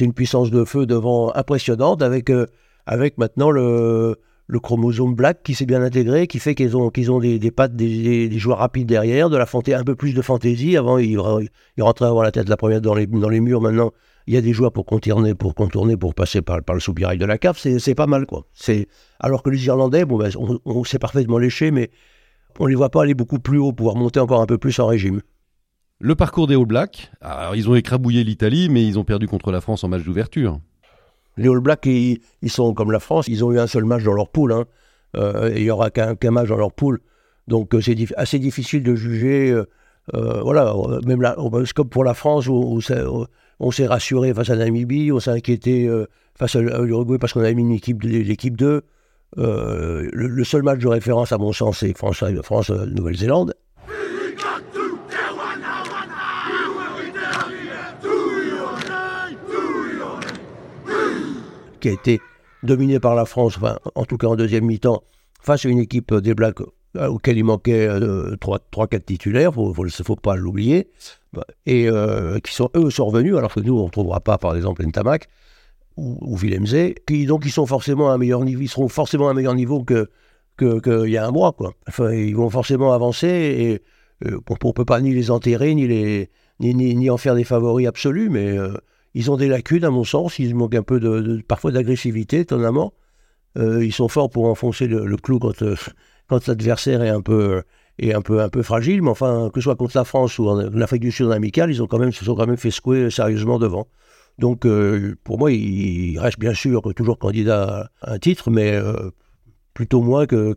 une 0.00 0.14
puissance 0.14 0.50
de 0.50 0.64
feu 0.64 0.86
devant 0.86 1.34
impressionnante 1.34 2.00
avec, 2.00 2.30
avec 2.86 3.18
maintenant 3.18 3.50
le, 3.50 4.16
le 4.48 4.60
chromosome 4.60 5.14
black 5.14 5.42
qui 5.42 5.54
s'est 5.54 5.66
bien 5.66 5.82
intégré, 5.82 6.26
qui 6.26 6.38
fait 6.38 6.54
qu'ils 6.54 6.74
ont, 6.74 6.88
qu'ils 6.88 7.12
ont 7.12 7.20
des, 7.20 7.50
pattes, 7.50 7.76
des, 7.76 8.30
joueurs 8.38 8.58
rapides 8.58 8.88
derrière, 8.88 9.28
de 9.28 9.36
la 9.36 9.44
un 9.44 9.84
peu 9.84 9.94
plus 9.94 10.14
de 10.14 10.22
fantaisie. 10.22 10.76
Avant, 10.78 10.96
ils, 10.96 11.18
rentraient 11.78 12.06
avoir 12.06 12.24
la 12.24 12.32
tête 12.32 12.48
la 12.48 12.56
première 12.56 12.80
dans 12.80 12.94
les, 12.94 13.40
murs. 13.40 13.60
Maintenant, 13.60 13.92
il 14.26 14.32
y 14.32 14.36
a 14.38 14.40
des 14.40 14.54
joueurs 14.54 14.72
pour 14.72 14.86
contourner, 14.86 15.34
pour 15.34 15.54
contourner, 15.54 15.98
pour 15.98 16.14
passer 16.14 16.40
par, 16.40 16.60
le 16.72 16.80
soupirail 16.80 17.18
de 17.18 17.26
la 17.26 17.36
cave, 17.36 17.58
c'est 17.58 17.94
pas 17.94 18.06
mal, 18.06 18.24
quoi. 18.24 18.46
Alors 19.20 19.42
que 19.42 19.50
les 19.50 19.66
Irlandais, 19.66 20.06
bon, 20.06 20.16
ben, 20.16 20.30
on, 20.38 20.58
on 20.64 20.82
parfaitement 20.98 21.38
léché, 21.38 21.70
mais 21.70 21.90
on 22.58 22.64
les 22.64 22.74
voit 22.74 22.90
pas 22.90 23.02
aller 23.02 23.14
beaucoup 23.14 23.40
plus 23.40 23.58
haut, 23.58 23.72
pouvoir 23.72 23.96
monter 23.96 24.18
encore 24.18 24.40
un 24.40 24.46
peu 24.46 24.56
plus 24.56 24.78
en 24.80 24.86
régime. 24.86 25.20
Le 26.00 26.14
parcours 26.14 26.46
des 26.46 26.54
All 26.54 26.64
Blacks, 26.64 27.10
alors 27.20 27.54
ils 27.54 27.68
ont 27.68 27.74
écrabouillé 27.74 28.24
l'Italie, 28.24 28.68
mais 28.70 28.86
ils 28.86 28.98
ont 28.98 29.04
perdu 29.04 29.26
contre 29.26 29.52
la 29.52 29.60
France 29.60 29.84
en 29.84 29.88
match 29.88 30.04
d'ouverture. 30.04 30.60
Les 31.38 31.48
All 31.48 31.60
Blacks, 31.60 31.86
ils, 31.86 32.20
sont 32.48 32.74
comme 32.74 32.92
la 32.92 33.00
France, 33.00 33.28
ils 33.28 33.44
ont 33.44 33.52
eu 33.52 33.58
un 33.58 33.66
seul 33.66 33.84
match 33.84 34.02
dans 34.02 34.12
leur 34.12 34.28
poule, 34.28 34.52
hein. 34.52 34.64
euh, 35.16 35.52
il 35.54 35.62
y 35.62 35.70
aura 35.70 35.90
qu'un 35.90 36.30
match 36.30 36.48
dans 36.48 36.56
leur 36.56 36.72
poule, 36.72 37.00
donc 37.46 37.74
euh, 37.74 37.80
c'est 37.80 37.96
assez 38.16 38.38
difficile 38.38 38.82
de 38.82 38.94
juger. 38.94 39.52
Euh, 40.14 40.40
voilà, 40.42 40.74
même 41.06 41.22
là, 41.22 41.36
comme 41.74 41.88
pour 41.88 42.04
la 42.04 42.14
France, 42.14 42.48
on 42.48 42.80
s'est 43.70 43.86
rassuré 43.86 44.34
face 44.34 44.50
à 44.50 44.56
Namibie, 44.56 45.12
on 45.12 45.20
s'est 45.20 45.30
inquiété 45.30 45.90
face 46.34 46.56
à 46.56 46.60
l'Uruguay 46.60 47.18
parce 47.18 47.32
qu'on 47.32 47.40
avait 47.40 47.54
mis 47.54 47.78
l'équipe 47.78 48.56
2. 48.56 48.82
Euh, 49.36 50.08
le, 50.12 50.44
seul 50.44 50.62
match 50.62 50.78
de 50.78 50.88
référence, 50.88 51.32
à 51.32 51.38
mon 51.38 51.52
sens, 51.52 51.80
c'est 51.80 51.96
France-Nouvelle-Zélande. 51.96 53.54
Qui 61.78 61.88
a 61.88 61.92
été 61.92 62.20
dominé 62.62 63.00
par 63.00 63.14
la 63.14 63.24
France, 63.24 63.58
en 63.94 64.04
tout 64.04 64.16
cas 64.16 64.26
en 64.26 64.36
deuxième 64.36 64.64
mi-temps, 64.64 65.02
face 65.40 65.64
à 65.64 65.68
une 65.68 65.78
équipe 65.78 66.14
des 66.14 66.34
Blacks 66.34 66.60
euh, 66.96 67.06
auquel 67.08 67.36
il 67.36 67.44
manquait 67.44 67.88
3-4 67.88 69.04
titulaires, 69.04 69.52
il 69.56 69.68
ne 69.68 69.90
faut, 69.90 70.16
pas 70.16 70.36
l'oublier, 70.36 70.88
bah, 71.32 71.44
et 71.66 71.88
euh, 71.88 72.38
qui 72.40 72.54
sont 72.54 72.70
eux 72.74 72.90
sont 72.90 73.06
revenus, 73.06 73.36
alors 73.36 73.52
que 73.52 73.60
nous 73.60 73.78
on 73.78 73.84
ne 73.84 73.90
trouvera 73.90 74.20
pas 74.20 74.38
par 74.38 74.56
exemple 74.56 74.84
Ntamak 74.84 75.28
ou, 75.96 76.16
ou 76.20 76.36
qui 76.36 77.26
donc 77.26 77.44
ils 77.44 77.50
sont 77.50 77.66
forcément 77.66 78.10
à 78.10 78.14
un 78.14 78.18
meilleur 78.18 78.44
niveau, 78.44 78.62
ils 78.62 78.68
seront 78.68 78.88
forcément 78.88 79.28
à 79.28 79.32
un 79.32 79.34
meilleur 79.34 79.54
niveau 79.54 79.84
que 79.84 80.08
qu'il 80.58 81.10
y 81.10 81.16
a 81.16 81.26
un 81.26 81.30
mois 81.30 81.52
quoi. 81.52 81.74
Enfin, 81.88 82.10
ils 82.10 82.34
vont 82.34 82.50
forcément 82.50 82.92
avancer 82.92 83.28
et 83.28 83.82
euh, 84.26 84.40
on 84.48 84.68
ne 84.68 84.72
peut 84.72 84.84
pas 84.84 85.00
ni 85.00 85.12
les 85.12 85.30
enterrer 85.30 85.74
ni 85.74 85.86
les 85.86 86.30
ni, 86.60 86.74
ni, 86.74 87.10
en 87.10 87.16
faire 87.16 87.36
des 87.36 87.44
favoris 87.44 87.86
absolus, 87.86 88.30
mais 88.30 88.56
ils 89.14 89.30
ont 89.30 89.36
des 89.36 89.48
lacunes 89.48 89.84
à 89.84 89.90
mon 89.90 90.04
sens. 90.04 90.38
Ils 90.38 90.54
manquent 90.54 90.74
un 90.74 90.82
peu 90.82 91.42
parfois 91.46 91.72
d'agressivité, 91.72 92.40
étonnamment. 92.40 92.92
ils 93.56 93.92
sont 93.92 94.08
forts 94.08 94.30
pour 94.30 94.46
enfoncer 94.46 94.86
le, 94.86 95.16
clou 95.16 95.38
quand, 95.38 95.64
quand 96.28 96.46
l'adversaire 96.46 97.02
est 97.02 97.08
un 97.08 97.22
peu 97.22 97.62
est 97.98 98.14
un 98.14 98.22
peu 98.22 98.62
fragile, 98.62 99.02
mais 99.02 99.10
enfin 99.10 99.50
que 99.52 99.60
ce 99.60 99.64
soit 99.64 99.76
contre 99.76 99.96
la 99.96 100.04
France 100.04 100.38
ou 100.38 100.48
en, 100.48 100.80
Afrique 100.80 101.02
du 101.02 101.10
Sud 101.10 101.26
en 101.26 101.30
amical, 101.30 101.70
ils 101.70 101.82
ont 101.82 101.86
quand 101.86 101.98
même 101.98 102.12
se 102.12 102.24
sont 102.24 102.36
quand 102.36 102.46
même 102.46 102.56
fait 102.56 102.70
secouer 102.70 103.10
sérieusement 103.10 103.58
devant. 103.58 103.88
Donc 104.38 104.66
pour 105.24 105.38
moi, 105.38 105.50
il, 105.50 106.18
reste 106.18 106.38
bien 106.38 106.54
sûr 106.54 106.82
toujours 106.94 107.18
candidat 107.18 107.90
à 108.02 108.12
un 108.12 108.18
titre, 108.18 108.50
mais 108.50 108.78
plutôt 109.74 110.02
moins 110.02 110.26
que, 110.26 110.56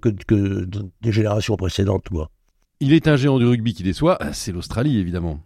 des 1.02 1.12
générations 1.12 1.56
précédentes. 1.56 2.08
Il 2.80 2.94
est 2.94 3.08
un 3.08 3.16
géant 3.16 3.38
du 3.38 3.46
rugby 3.46 3.76
qui 3.76 3.84
déçoit, 3.84 4.18
c'est 4.34 4.52
l'Australie 4.52 4.98
évidemment. 5.00 5.40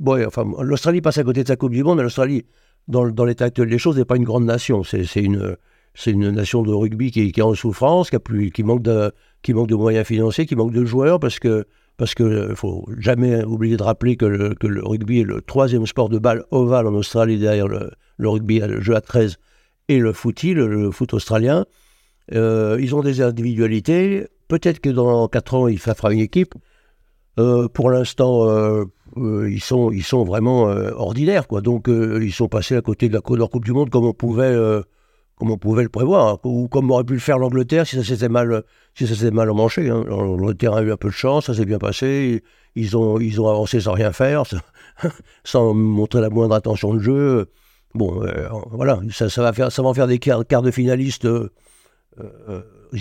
Oui, 0.00 0.24
enfin, 0.24 0.44
l'Australie 0.60 1.00
passe 1.00 1.18
à 1.18 1.24
côté 1.24 1.42
de 1.42 1.48
sa 1.48 1.56
Coupe 1.56 1.72
du 1.72 1.84
Monde, 1.84 1.98
mais 1.98 2.02
l'Australie, 2.02 2.44
dans, 2.88 3.04
l'état 3.04 3.46
actuel 3.46 3.68
des 3.68 3.78
choses, 3.78 3.98
n'est 3.98 4.04
pas 4.04 4.16
une 4.16 4.24
grande 4.24 4.44
nation. 4.44 4.82
C'est 4.82 5.04
une, 5.16 5.56
nation 6.30 6.62
de 6.62 6.72
rugby 6.72 7.10
qui, 7.10 7.20
est 7.20 7.42
en 7.42 7.54
souffrance, 7.54 8.10
qui, 8.10 8.62
manque 8.62 8.82
de, 8.82 9.74
moyens 9.74 10.06
financiers, 10.06 10.46
qui 10.46 10.56
manque 10.56 10.72
de 10.72 10.84
joueurs, 10.84 11.20
parce 11.20 11.38
que 11.38 11.64
parce 11.98 12.14
qu'il 12.14 12.54
faut 12.54 12.88
jamais 12.96 13.44
oublier 13.44 13.76
de 13.76 13.82
rappeler 13.82 14.16
que 14.16 14.24
le, 14.24 14.56
rugby 14.82 15.20
est 15.20 15.24
le 15.24 15.42
troisième 15.42 15.84
sport 15.84 16.08
de 16.08 16.18
balle 16.18 16.44
ovale 16.50 16.86
en 16.86 16.94
Australie 16.94 17.38
derrière 17.38 17.68
le, 17.68 17.90
rugby, 18.18 18.60
le 18.60 18.80
jeu 18.80 18.96
à 18.96 19.02
13 19.02 19.36
et 19.88 19.98
le 19.98 20.14
footy, 20.14 20.54
le 20.54 20.90
foot 20.92 21.12
australien. 21.12 21.66
Euh, 22.32 22.78
ils 22.80 22.94
ont 22.94 23.02
des 23.02 23.20
individualités. 23.20 24.26
Peut-être 24.48 24.80
que 24.80 24.88
dans 24.88 25.28
4 25.28 25.54
ans, 25.54 25.68
il 25.68 25.78
fera 25.78 26.10
une 26.10 26.20
équipe. 26.20 26.54
Euh, 27.38 27.68
pour 27.68 27.90
l'instant, 27.90 28.48
euh, 28.48 28.84
ils, 29.16 29.60
sont, 29.60 29.90
ils 29.90 30.04
sont 30.04 30.24
vraiment 30.24 30.64
ordinaires. 30.64 31.46
Quoi. 31.46 31.60
Donc, 31.60 31.88
ils 31.88 32.32
sont 32.32 32.48
passés 32.48 32.76
à 32.76 32.82
côté 32.82 33.08
de 33.08 33.14
la 33.14 33.36
leur 33.36 33.50
Coupe 33.50 33.64
du 33.64 33.72
Monde 33.72 33.90
comme 33.90 34.04
on 34.04 34.12
pouvait, 34.12 34.56
comme 35.36 35.50
on 35.50 35.58
pouvait 35.58 35.82
le 35.82 35.88
prévoir. 35.88 36.28
Hein. 36.28 36.38
ou 36.44 36.68
comme 36.68 36.90
aurait 36.90 37.04
pu 37.04 37.14
le 37.14 37.20
faire 37.20 37.38
l'Angleterre 37.38 37.86
si 37.86 37.96
ça 37.96 38.04
s'était 38.04 38.28
mal, 38.28 38.62
si 38.94 39.30
mal 39.32 39.52
manché. 39.52 39.88
Hein. 39.88 40.04
L'Angleterre 40.06 40.74
a 40.74 40.82
eu 40.82 40.92
un 40.92 40.96
peu 40.96 41.08
de 41.08 41.14
chance, 41.14 41.46
ça 41.46 41.54
s'est 41.54 41.64
bien 41.64 41.78
passé. 41.78 42.42
Ils 42.76 42.96
ont, 42.96 43.18
ils 43.18 43.40
ont 43.40 43.48
avancé 43.48 43.80
sans 43.80 43.92
rien 43.92 44.12
faire, 44.12 44.44
sans 45.44 45.74
montrer 45.74 46.20
la 46.20 46.30
moindre 46.30 46.54
attention 46.54 46.94
de 46.94 47.00
jeu. 47.00 47.46
Bon, 47.94 48.22
voilà, 48.70 49.00
ça, 49.10 49.26
va 49.42 49.52
faire, 49.52 49.72
ça 49.72 49.82
va 49.82 49.88
en 49.88 49.94
faire 49.94 50.06
des 50.06 50.20
quarts, 50.20 50.44
de 50.44 50.70
finalistes 50.70 51.24
euh, 51.26 51.48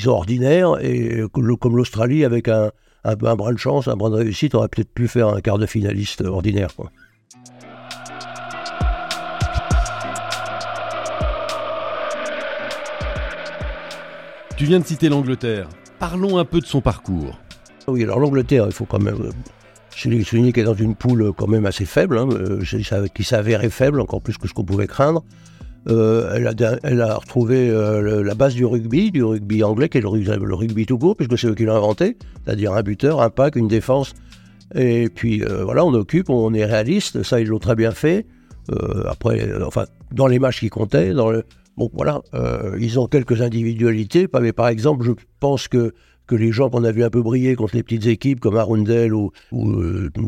ordinaires, 0.08 0.78
et 0.82 1.22
comme 1.32 1.78
l'Australie, 1.78 2.26
avec 2.26 2.48
un, 2.48 2.72
un, 3.04 3.16
brin 3.16 3.54
de 3.54 3.58
chance, 3.58 3.88
un 3.88 3.96
brin 3.96 4.10
de 4.10 4.16
réussite, 4.16 4.56
aurait 4.56 4.68
peut-être 4.68 4.94
pu 4.94 5.08
faire 5.08 5.30
un 5.30 5.42
quart 5.42 5.58
de 5.58 5.66
finaliste 5.66 6.22
ordinaire. 6.22 6.76
Quoi. 6.76 6.92
Tu 14.58 14.66
viens 14.66 14.80
de 14.80 14.86
citer 14.86 15.08
l'Angleterre. 15.08 15.70
Parlons 16.00 16.38
un 16.38 16.46
peu 16.46 16.60
de 16.60 16.66
son 16.66 16.82
parcours. 16.82 17.40
Oui, 17.88 18.04
alors 18.04 18.20
l'Angleterre, 18.20 18.66
il 18.68 18.74
faut 18.74 18.86
quand 18.86 19.00
même 19.00 19.22
euh, 19.22 19.32
souligner 19.96 20.52
qu'elle 20.52 20.64
est 20.64 20.68
dans 20.68 20.74
une 20.74 20.96
poule 20.96 21.32
quand 21.36 21.48
même 21.48 21.66
assez 21.66 21.86
faible, 21.86 22.18
hein, 22.18 22.28
euh, 22.32 22.62
qui 23.14 23.24
s'avérait 23.24 23.70
faible, 23.70 24.02
encore 24.02 24.22
plus 24.22 24.38
que 24.38 24.48
ce 24.48 24.54
qu'on 24.54 24.66
pouvait 24.66 24.88
craindre. 24.88 25.24
Euh, 25.88 26.34
elle, 26.84 27.02
a, 27.02 27.16
retrouvé 27.16 27.70
euh, 27.70 28.24
la 28.24 28.36
base 28.36 28.54
du 28.54 28.66
rugby, 28.66 29.12
du 29.12 29.24
rugby 29.24 29.64
anglais, 29.64 29.90
qui 29.90 29.98
est 29.98 30.02
le, 30.02 30.10
rugby 30.10 30.86
tout 30.86 30.98
court, 30.98 31.16
puisque 31.16 31.38
c'est 31.38 31.48
eux 31.48 31.56
qui 31.56 31.64
l'ont 31.64 31.76
inventé, 31.76 32.18
c'est-à-dire 32.44 32.74
un 32.74 32.84
buteur, 32.84 33.22
un 33.22 33.30
pack, 33.30 33.56
une 33.56 33.68
défense. 33.68 34.14
Et 34.76 35.10
puis 35.10 35.44
euh, 35.44 35.64
voilà, 35.64 35.86
on 35.86 35.94
occupe, 35.94 36.30
on 36.30 36.54
est 36.54 36.66
réaliste, 36.66 37.24
ça 37.24 37.40
ils 37.40 37.48
l'ont 37.48 37.60
très 37.60 37.76
bien 37.76 37.92
fait. 37.92 38.26
après, 39.08 39.50
enfin, 39.66 39.86
dans 40.12 40.28
les 40.28 40.38
matchs 40.38 40.60
qui 40.60 40.70
comptaient, 40.70 41.14
dans 41.14 41.32
bon 41.78 41.90
voilà, 41.94 42.22
ils 42.78 43.00
ont 43.00 43.08
quelques 43.08 43.42
individualités, 43.42 44.28
mais 44.40 44.54
par 44.54 44.68
exemple, 44.68 45.06
je 45.06 45.12
pense 45.40 45.68
que 45.68 45.94
que 46.28 46.36
les 46.36 46.52
gens 46.52 46.70
qu'on 46.70 46.84
a 46.84 46.92
vu 46.92 47.04
un 47.04 47.10
peu 47.10 47.24
briller 47.24 47.56
contre 47.56 47.76
les 47.76 47.82
petites 47.82 48.06
équipes 48.06 48.40
comme 48.40 48.56
Arundel 48.56 49.16
ou, 49.16 49.32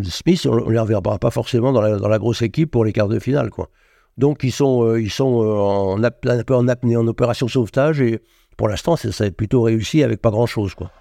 Smith, 0.03 0.47
on 0.49 0.55
ne 0.55 0.71
les 0.71 0.79
reverra 0.79 1.19
pas 1.19 1.29
forcément 1.29 1.71
dans 1.71 1.81
la, 1.81 1.97
dans 1.97 2.07
la, 2.07 2.17
grosse 2.17 2.41
équipe 2.41 2.71
pour 2.71 2.83
les 2.83 2.91
quarts 2.91 3.07
de 3.07 3.19
finale. 3.19 3.51
Quoi. 3.51 3.69
Donc 4.17 4.43
ils 4.43 4.51
sont, 4.51 4.83
euh, 4.83 5.01
ils 5.01 5.09
sont 5.09 5.41
euh, 5.41 5.57
en, 5.57 6.03
un 6.03 6.43
peu 6.43 6.55
en 6.55 6.67
apnée, 6.67 6.97
en 6.97 7.07
opération 7.07 7.47
sauvetage, 7.47 8.01
et 8.01 8.21
pour 8.57 8.67
l'instant, 8.67 8.95
ça, 8.95 9.11
ça 9.11 9.23
a 9.23 9.31
plutôt 9.31 9.61
réussi 9.63 10.03
avec 10.03 10.21
pas 10.21 10.29
grand-chose. 10.29 10.75
quoi. 10.75 10.91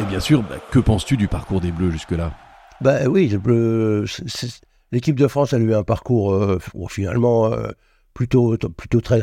Et 0.00 0.04
bien 0.04 0.20
sûr, 0.20 0.42
bah, 0.42 0.56
que 0.70 0.80
penses-tu 0.80 1.16
du 1.16 1.28
parcours 1.28 1.60
des 1.60 1.70
Bleus 1.70 1.90
jusque-là? 1.90 2.32
Bah 2.80 3.06
oui, 3.06 3.32
L'équipe 4.92 5.18
de 5.18 5.26
France 5.26 5.54
a 5.54 5.58
eu 5.58 5.72
un 5.74 5.84
parcours 5.84 6.34
euh, 6.34 6.58
finalement 6.90 7.46
euh, 7.46 7.70
plutôt, 8.12 8.58
très, 8.58 9.20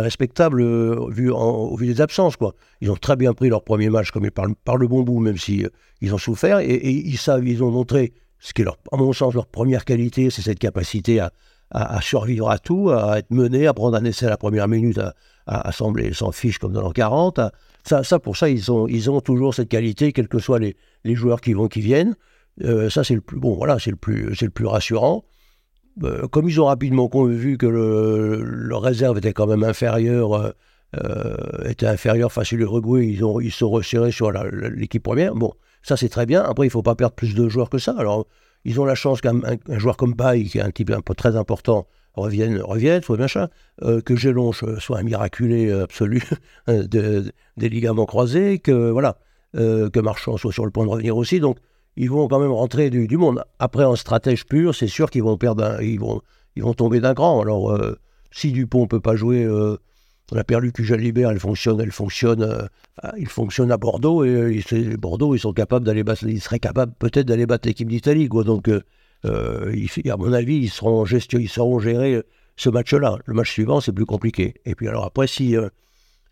respectable 0.00 0.60
euh, 0.60 1.06
vu 1.08 1.30
au 1.30 1.76
vu 1.76 1.86
des 1.86 2.00
absences. 2.00 2.34
Ils 2.80 2.90
ont 2.90 2.96
très 2.96 3.14
bien 3.14 3.32
pris 3.32 3.48
leur 3.48 3.62
premier 3.62 3.90
match 3.90 4.10
comme 4.10 4.28
par 4.30 4.76
le 4.76 4.88
bon 4.88 5.02
bout, 5.02 5.20
même 5.20 5.38
si 5.38 5.64
ils 6.00 6.12
ont 6.12 6.18
souffert. 6.18 6.58
Et, 6.58 6.90
ils 6.90 7.16
savent, 7.16 7.46
ils 7.46 7.62
ont 7.62 7.70
montré 7.70 8.12
ce 8.40 8.52
qui 8.52 8.62
est, 8.62 8.64
leur, 8.64 8.76
à 8.90 8.96
mon 8.96 9.12
sens, 9.12 9.34
leur 9.34 9.46
première 9.46 9.84
qualité, 9.84 10.30
c'est 10.30 10.42
cette 10.42 10.58
capacité 10.58 11.20
à, 11.20 11.30
survivre 12.02 12.50
à 12.50 12.58
tout, 12.58 12.90
à 12.90 13.18
être 13.20 13.30
mené, 13.30 13.68
à 13.68 13.72
prendre 13.72 13.96
un 13.96 14.04
essai 14.04 14.26
à 14.26 14.30
la 14.30 14.36
première 14.36 14.66
minute, 14.66 14.98
à, 14.98 15.14
à, 15.46 15.72
sans 15.72 15.92
fiche 16.32 16.58
comme 16.58 16.72
dans 16.72 16.82
l'an 16.82 16.90
40. 16.90 17.40
ça, 17.84 18.02
ça, 18.02 18.18
pour 18.18 18.36
ça, 18.36 18.48
ils 18.48 18.70
ont, 18.70 19.20
toujours 19.20 19.54
cette 19.54 19.68
qualité, 19.68 20.12
quels 20.12 20.28
que 20.28 20.40
soient 20.40 20.58
les 20.58 21.14
joueurs 21.14 21.40
qui 21.40 21.52
vont, 21.52 21.68
qui 21.68 21.80
viennent. 21.80 22.16
Euh, 22.62 22.88
ça, 22.90 23.04
c'est 23.04 23.14
le 23.14 23.20
plus 23.20 23.38
bon. 23.38 23.54
Voilà, 23.54 23.78
c'est 23.78 23.90
le 23.90 23.96
plus, 23.96 24.34
c'est 24.36 24.46
le 24.46 24.50
plus 24.50 24.66
rassurant. 24.66 25.24
Euh, 26.02 26.26
comme 26.28 26.48
ils 26.48 26.60
ont 26.60 26.66
rapidement 26.66 27.08
vu 27.26 27.56
que 27.56 27.66
le, 27.66 28.76
réserve 28.76 29.18
était 29.18 29.32
quand 29.32 29.46
même 29.46 29.62
inférieur, 29.62 30.52
euh, 30.96 31.36
était 31.68 31.86
inférieur 31.86 32.32
face 32.32 32.52
à 32.52 32.56
l'Uruguay, 32.56 33.06
ils 33.08 33.24
ont, 33.24 33.40
ils 33.40 33.52
sont 33.52 33.70
resserrés 33.70 34.12
sur 34.12 34.32
l'équipe 34.32 35.02
première. 35.02 35.34
Bon, 35.34 35.52
ça 35.82 35.96
c'est 35.96 36.08
très 36.08 36.26
bien. 36.26 36.42
Après, 36.42 36.66
il 36.66 36.70
faut 36.70 36.82
pas 36.82 36.94
perdre 36.94 37.14
plus 37.14 37.34
de 37.34 37.48
joueurs 37.48 37.70
que 37.70 37.78
ça. 37.78 37.94
Alors, 37.96 38.26
ils 38.64 38.80
ont 38.80 38.84
la 38.84 38.94
chance 38.94 39.20
qu'un 39.20 39.40
un, 39.44 39.78
joueur 39.78 39.96
comme 39.96 40.14
Baye, 40.14 40.48
qui 40.48 40.58
est 40.58 40.62
un 40.62 40.70
type 40.70 40.90
un 40.90 41.00
peu 41.00 41.14
très 41.14 41.36
important, 41.36 41.86
revienne, 42.14 42.60
revienne, 42.60 43.02
soit 43.02 43.16
machin, 43.16 43.48
que 43.80 44.16
Gelonche 44.16 44.64
soit 44.78 44.98
un 44.98 45.02
miraculé 45.02 45.70
absolu 45.70 46.22
des 46.66 47.68
ligaments 47.68 48.06
croisés, 48.06 48.58
que 48.58 48.90
voilà, 48.90 49.18
que 49.52 50.00
Marchand 50.00 50.36
soit 50.38 50.52
sur 50.52 50.64
le 50.64 50.70
point 50.70 50.86
de 50.86 50.90
revenir 50.90 51.16
aussi. 51.16 51.40
Donc, 51.40 51.58
ils 51.96 52.10
vont 52.10 52.28
quand 52.28 52.40
même 52.40 52.52
rentrer 52.52 52.90
du, 52.90 53.16
monde. 53.16 53.44
Après, 53.58 53.84
en 53.84 53.96
stratège 53.96 54.46
pur, 54.46 54.74
c'est 54.74 54.88
sûr 54.88 55.10
qu'ils 55.10 55.22
vont 55.22 55.36
perdre, 55.36 55.80
ils 55.80 56.00
vont, 56.00 56.20
ils 56.56 56.62
vont 56.62 56.74
tomber 56.74 57.00
d'un 57.00 57.14
cran. 57.14 57.40
Alors, 57.40 57.70
euh, 57.70 57.98
si 58.30 58.52
Dupont 58.52 58.82
ne 58.82 58.86
peut 58.86 59.00
pas 59.00 59.14
jouer, 59.14 59.44
euh, 59.44 59.76
on 60.32 60.36
a 60.36 60.44
perdu 60.44 60.72
Jalibert, 60.76 61.30
elle 61.30 61.38
fonctionne, 61.38 61.80
elle 61.80 61.92
fonctionne, 61.92 62.42
euh, 62.42 63.10
il 63.16 63.28
fonctionne 63.28 63.70
à 63.70 63.76
Bordeaux 63.76 64.24
et 64.24 64.62
les 64.72 64.96
Bordeaux, 64.96 65.34
ils 65.34 65.40
sont 65.40 65.52
capables 65.52 65.86
d'aller 65.86 66.02
battre, 66.02 66.24
ils 66.24 66.40
seraient 66.40 66.58
capables 66.58 66.92
peut-être 66.98 67.26
d'aller 67.26 67.46
battre 67.46 67.68
l'équipe 67.68 67.88
d'Italie. 67.88 68.28
Donc, 68.28 68.68
à 68.68 70.16
mon 70.16 70.32
avis, 70.32 70.56
ils 70.56 70.70
seront 70.70 71.04
gestion, 71.04 71.38
ils 71.38 71.48
sauront 71.48 71.78
gérer 71.78 72.22
ce 72.56 72.70
match-là. 72.70 73.18
Le 73.24 73.34
match 73.34 73.52
suivant, 73.52 73.80
c'est 73.80 73.92
plus 73.92 74.06
compliqué. 74.06 74.54
Et 74.64 74.74
puis 74.74 74.88
alors 74.88 75.04
après, 75.04 75.28
si, 75.28 75.54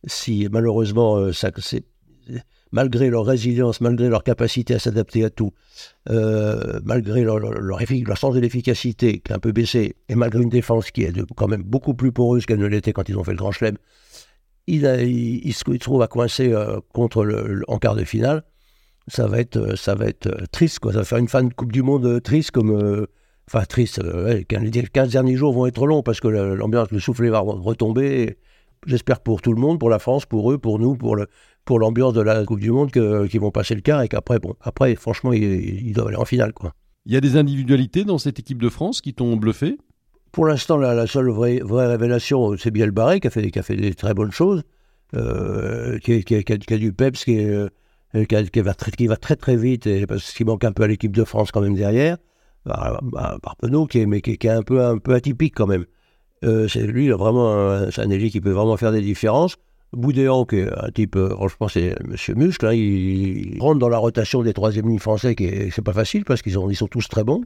si 0.07 0.49
malheureusement 0.51 1.33
ça, 1.33 1.51
c'est 1.59 1.85
malgré 2.73 3.11
leur 3.11 3.25
résilience, 3.25 3.81
malgré 3.81 4.09
leur 4.09 4.25
capacité 4.25 4.75
à 4.75 4.79
s'adapter 4.79 5.25
à 5.25 5.31
tout, 5.31 5.53
euh, 6.11 6.81
malgré 6.85 7.23
leur, 7.23 7.39
leur, 7.39 8.19
sens 8.19 8.35
de 8.35 8.41
l'efficacité 8.41 9.21
qui 9.21 9.33
a 9.33 9.37
un 9.37 9.39
peu 9.39 9.53
baissé, 9.53 9.95
et 10.09 10.15
malgré 10.15 10.43
une 10.43 10.49
défense 10.49 10.91
qui 10.91 11.03
est 11.03 11.13
quand 11.37 11.49
même 11.49 11.63
beaucoup 11.63 11.95
plus 11.95 12.13
poreuse 12.13 12.47
qu'elle 12.47 12.59
ne 12.59 12.67
l'était 12.67 12.93
quand 12.93 13.09
ils 13.09 13.17
ont 13.17 13.25
fait 13.25 13.33
le 13.33 13.37
Grand 13.37 13.53
Chelem, 13.53 13.77
il, 14.67 14.85
il, 14.85 15.53
se 15.53 15.65
trouve 15.79 16.03
à 16.03 16.09
coincer 16.09 16.53
euh, 16.53 16.81
contre 16.93 17.63
en 17.69 17.79
quart 17.79 17.95
de 17.95 18.05
finale. 18.05 18.43
Ça 19.09 19.27
va 19.27 19.41
être, 19.41 19.57
euh, 19.57 19.77
ça 19.77 19.95
va 19.95 20.07
être 20.07 20.31
triste, 20.51 20.79
quoi. 20.79 20.93
Ça 20.93 21.01
va 21.01 21.05
faire 21.05 21.19
une 21.19 21.29
fin 21.29 21.43
de 21.43 21.53
Coupe 21.53 21.73
du 21.73 21.83
Monde 21.83 22.23
triste, 22.23 22.53
comme. 22.53 23.07
Enfin, 23.49 23.65
triste. 23.65 24.01
les 24.01 24.45
15 24.45 25.11
derniers 25.11 25.37
jours 25.37 25.53
vont 25.53 25.67
être 25.67 25.85
longs 25.85 26.03
parce 26.03 26.21
que 26.21 26.29
l'ambiance, 26.29 26.91
le 26.93 27.01
soufflet 27.01 27.29
va 27.29 27.41
retomber. 27.41 28.39
J'espère 28.87 29.21
pour 29.21 29.43
tout 29.43 29.53
le 29.53 29.61
monde, 29.61 29.79
pour 29.79 29.91
la 29.91 29.99
France, 29.99 30.27
pour 30.27 30.51
eux, 30.53 30.59
pour 30.59 30.79
nous, 30.79 30.97
pour 30.97 31.17
le, 31.17 31.27
pour 31.65 31.79
l'ambiance 31.79 32.13
de 32.13 32.21
la 32.21 32.45
Coupe 32.45 32.61
du 32.61 32.71
Monde 32.71 32.91
qu'ils 32.91 33.41
vont 33.41 33.51
passer 33.51 33.75
le 33.75 33.81
quart 33.81 34.03
et 34.03 34.09
qu'après, 34.09 34.39
bon, 34.39 34.55
après, 34.61 34.95
franchement, 34.95 35.33
ils, 35.33 35.93
doivent 35.93 36.09
aller 36.09 36.17
en 36.17 36.25
finale. 36.25 36.53
Quoi. 36.53 36.75
Il 37.07 37.13
y 37.13 37.17
a 37.17 37.21
des 37.21 37.37
individualités 37.37 38.05
dans 38.05 38.19
cette 38.19 38.39
équipe 38.39 38.61
de 38.61 38.69
France 38.69 39.01
qui 39.01 39.15
t'ont 39.15 39.37
bluffé? 39.37 39.79
Pour 40.33 40.47
l'instant, 40.47 40.77
la, 40.79 41.07
seule 41.07 41.31
vraie, 41.31 41.61
vraie 41.63 41.87
révélation, 41.87 42.57
c'est 42.57 42.71
Biel 42.71 42.91
Barré 42.91 43.21
qui 43.21 43.27
a, 43.27 43.31
fait, 43.31 43.51
qui 43.51 43.59
a 43.59 43.63
fait 43.63 43.77
des 43.77 43.95
très 43.95 44.15
bonnes 44.15 44.33
choses, 44.33 44.63
euh, 45.15 45.99
qui, 45.99 46.13
a, 46.13 46.77
du 46.79 46.93
peps, 46.93 47.25
qui 47.25 47.35
est, 47.35 48.51
qui, 48.51 48.61
va 48.61 48.75
très, 48.75 48.91
qui 48.93 49.07
va 49.07 49.17
très 49.17 49.37
très 49.37 49.57
vite, 49.57 49.87
et, 49.87 50.07
parce 50.07 50.33
qu'il 50.33 50.47
manque 50.47 50.65
un 50.65 50.73
peu 50.73 50.85
à 50.85 50.87
l'équipe 50.87 51.15
de 51.15 51.25
France 51.25 51.53
quand 51.53 51.61
même 51.61 51.75
derrière. 51.75 52.17
Bah, 52.65 53.01
bah, 53.03 53.37
qui 53.91 53.99
est, 53.99 54.07
mais 54.07 54.21
qui, 54.21 54.39
est 54.41 54.49
un 54.49 54.63
peu, 54.63 54.83
un 54.83 54.99
peu 54.99 55.15
atypique 55.15 55.55
quand 55.55 55.67
même. 55.67 55.85
c'est 56.43 56.87
lui, 56.87 57.07
il 57.07 57.13
a 57.13 57.17
vraiment 57.17 57.91
c'est 57.91 58.01
un 58.01 58.11
ailier 58.11 58.31
qui 58.31 58.41
peut 58.41 58.53
vraiment 58.53 58.77
faire 58.77 58.93
des 58.93 59.03
différences. 59.03 59.59
Boudéan, 59.93 60.45
qui 60.45 60.57
est 60.57 60.71
un 60.73 60.91
type, 60.91 61.19
franchement, 61.19 61.69
c'est 61.69 61.95
Monsieur 62.07 62.35
Muscle, 62.35 62.67
hein, 62.67 62.73
il, 62.73 63.59
rentre 63.61 63.79
dans 63.79 63.89
la 63.89 63.99
rotation 63.99 64.43
des 64.43 64.53
troisième 64.53 64.89
lignes 64.89 64.99
français, 64.99 65.35
qui 65.35 65.45
est, 65.45 65.71
c'est 65.71 65.83
pas 65.83 65.93
facile 65.93 66.25
parce 66.25 66.43
qu'ils 66.43 66.57
ils 66.71 66.77
sont 66.77 66.87
tous 66.87 67.09
très 67.09 67.25
bons. 67.25 67.43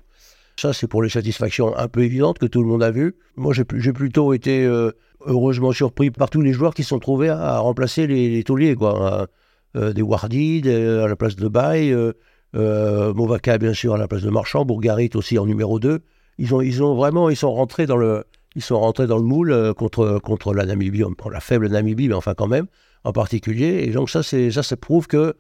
Ça, 0.59 0.73
c'est 0.73 0.87
pour 0.87 1.03
les 1.03 1.11
satisfactions 1.11 1.77
un 1.77 1.89
peu 1.89 2.03
évidentes 2.03 2.39
que 2.39 2.47
tout 2.47 2.63
le 2.63 2.69
monde 2.69 2.83
a 2.83 2.91
vues. 2.91 3.15
Moi, 3.37 3.53
j'ai, 3.53 3.93
plutôt 3.93 4.33
été 4.33 4.65
euh, 4.65 4.91
heureusement 5.21 5.73
surpris 5.73 6.11
par 6.11 6.31
tous 6.31 6.41
les 6.41 6.55
joueurs 6.55 6.73
qui 6.73 6.83
sont 6.83 6.99
trouvés 6.99 7.29
à, 7.29 7.59
remplacer 7.59 8.07
les, 8.07 8.43
tauliers, 8.43 8.75
quoi. 8.75 9.29
Euh, 9.77 9.93
des 9.93 10.01
Wardy 10.01 10.63
à 10.67 11.07
la 11.07 11.17
place 11.17 11.37
de 11.37 11.49
Bay, 11.49 11.91
euh, 11.91 12.13
euh 12.55 13.13
bien 13.59 13.75
sûr, 13.75 13.95
à 13.95 13.99
la 13.99 14.09
place 14.09 14.23
de 14.23 14.31
Marchand, 14.31 14.65
Bourgarit 14.65 15.11
aussi 15.15 15.39
en 15.39 15.45
numéro 15.45 15.79
2. 15.79 16.01
Ils 16.39 16.55
ont, 16.55 16.63
ils 16.63 16.83
ont 16.83 16.95
vraiment, 16.95 17.29
ils 17.29 17.37
sont 17.37 17.53
rentrés 17.53 17.85
dans 17.85 17.97
le, 17.97 18.25
ils 18.57 18.62
sont 18.62 18.81
rentrés 18.81 19.07
dans 19.07 19.19
le 19.19 19.23
moule 19.23 19.75
contre, 19.75 20.19
contre 20.19 20.53
la 20.53 20.66
Namibie, 20.66 21.05
la 21.31 21.40
faible 21.40 21.69
Namibie, 21.69 22.09
mais 22.09 22.14
enfin 22.14 22.35
quand 22.35 22.49
même, 22.49 22.66
en 23.05 23.12
particulier. 23.12 23.85
Et 23.87 23.90
donc 23.90 24.11
ça, 24.11 24.23
ça, 24.25 24.77
prouve 24.77 25.07
que 25.07 25.35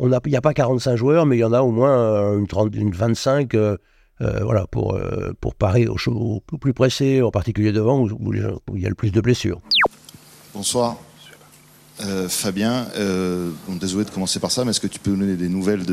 il 0.00 0.08
n'y 0.08 0.36
a, 0.36 0.40
pas 0.40 0.54
45 0.54 0.96
joueurs, 0.96 1.26
mais 1.26 1.36
il 1.36 1.40
y 1.40 1.44
en 1.44 1.52
a 1.52 1.60
au 1.60 1.70
moins 1.70 2.36
une, 2.38 2.46
30, 2.46 2.74
une 2.74 2.90
25 2.92 3.54
euh, 4.22 4.44
voilà, 4.44 4.66
pour, 4.66 4.94
euh, 4.94 5.32
pour 5.40 5.54
parer 5.54 5.86
au, 5.88 6.40
plus 6.60 6.74
pressé, 6.74 7.22
en 7.22 7.30
particulier 7.30 7.72
devant, 7.72 8.00
où, 8.00 8.32
il 8.34 8.80
y 8.80 8.86
a 8.86 8.88
le 8.88 8.94
plus 8.94 9.10
de 9.10 9.20
blessures. 9.20 9.60
Bonsoir. 10.54 10.96
Euh, 12.00 12.28
Fabien, 12.28 12.86
désolé 13.68 14.04
de 14.04 14.10
commencer 14.10 14.40
par 14.40 14.50
ça, 14.50 14.64
mais 14.64 14.70
est-ce 14.70 14.80
que 14.80 14.86
tu 14.86 14.98
peux 14.98 15.10
nous 15.10 15.18
donner 15.18 15.36
des 15.36 15.48
nouvelles 15.48 15.84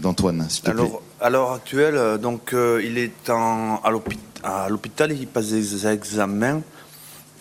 d'Antoine, 0.00 0.46
Alors, 0.64 1.02
à 1.20 1.30
l'heure 1.30 1.52
actuelle, 1.52 2.18
donc, 2.18 2.54
il 2.54 2.96
est 2.96 3.28
en, 3.28 3.80
à 3.82 4.68
l'hôpital, 4.68 5.12
il 5.12 5.26
passe 5.26 5.50
des 5.50 5.86
examens, 5.86 6.62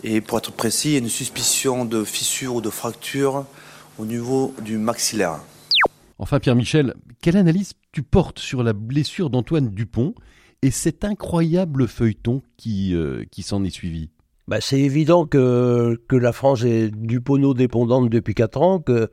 et 0.04 0.22
pour 0.22 0.40
être 0.40 0.52
précis, 0.52 0.90
il 0.90 0.94
y 0.94 0.96
a 0.96 1.00
une 1.00 1.10
suspicion 1.10 1.86
de 1.86 2.04
fissure 2.04 2.56
ou 2.56 2.62
de 2.62 2.70
fracture 2.70 3.46
au 4.00 4.06
niveau 4.06 4.54
du 4.62 4.78
maxillaire. 4.78 5.40
Enfin, 6.18 6.40
Pierre-Michel, 6.40 6.96
quelle 7.22 7.38
analyse 7.38 7.74
tu 7.92 8.04
portes 8.04 8.40
sur 8.40 8.64
la 8.64 8.74
blessure 8.74 9.30
d'Antoine 9.30 9.70
Dupont 9.70 10.14
et 10.62 10.72
cet 10.72 11.04
incroyable 11.04 11.88
feuilleton 11.88 12.42
qui, 12.58 12.96
euh, 12.96 13.24
qui 13.32 13.44
s'en 13.44 13.64
est 13.64 13.72
suivi? 13.72 14.10
Bah, 14.52 14.60
C'est 14.60 14.80
évident 14.80 15.26
que, 15.26 15.98
la 16.12 16.34
France 16.34 16.64
est 16.66 16.90
Dupono-dépendante 16.90 18.10
depuis 18.10 18.36
4 18.36 18.62
ans, 18.62 18.80
que, 18.82 19.10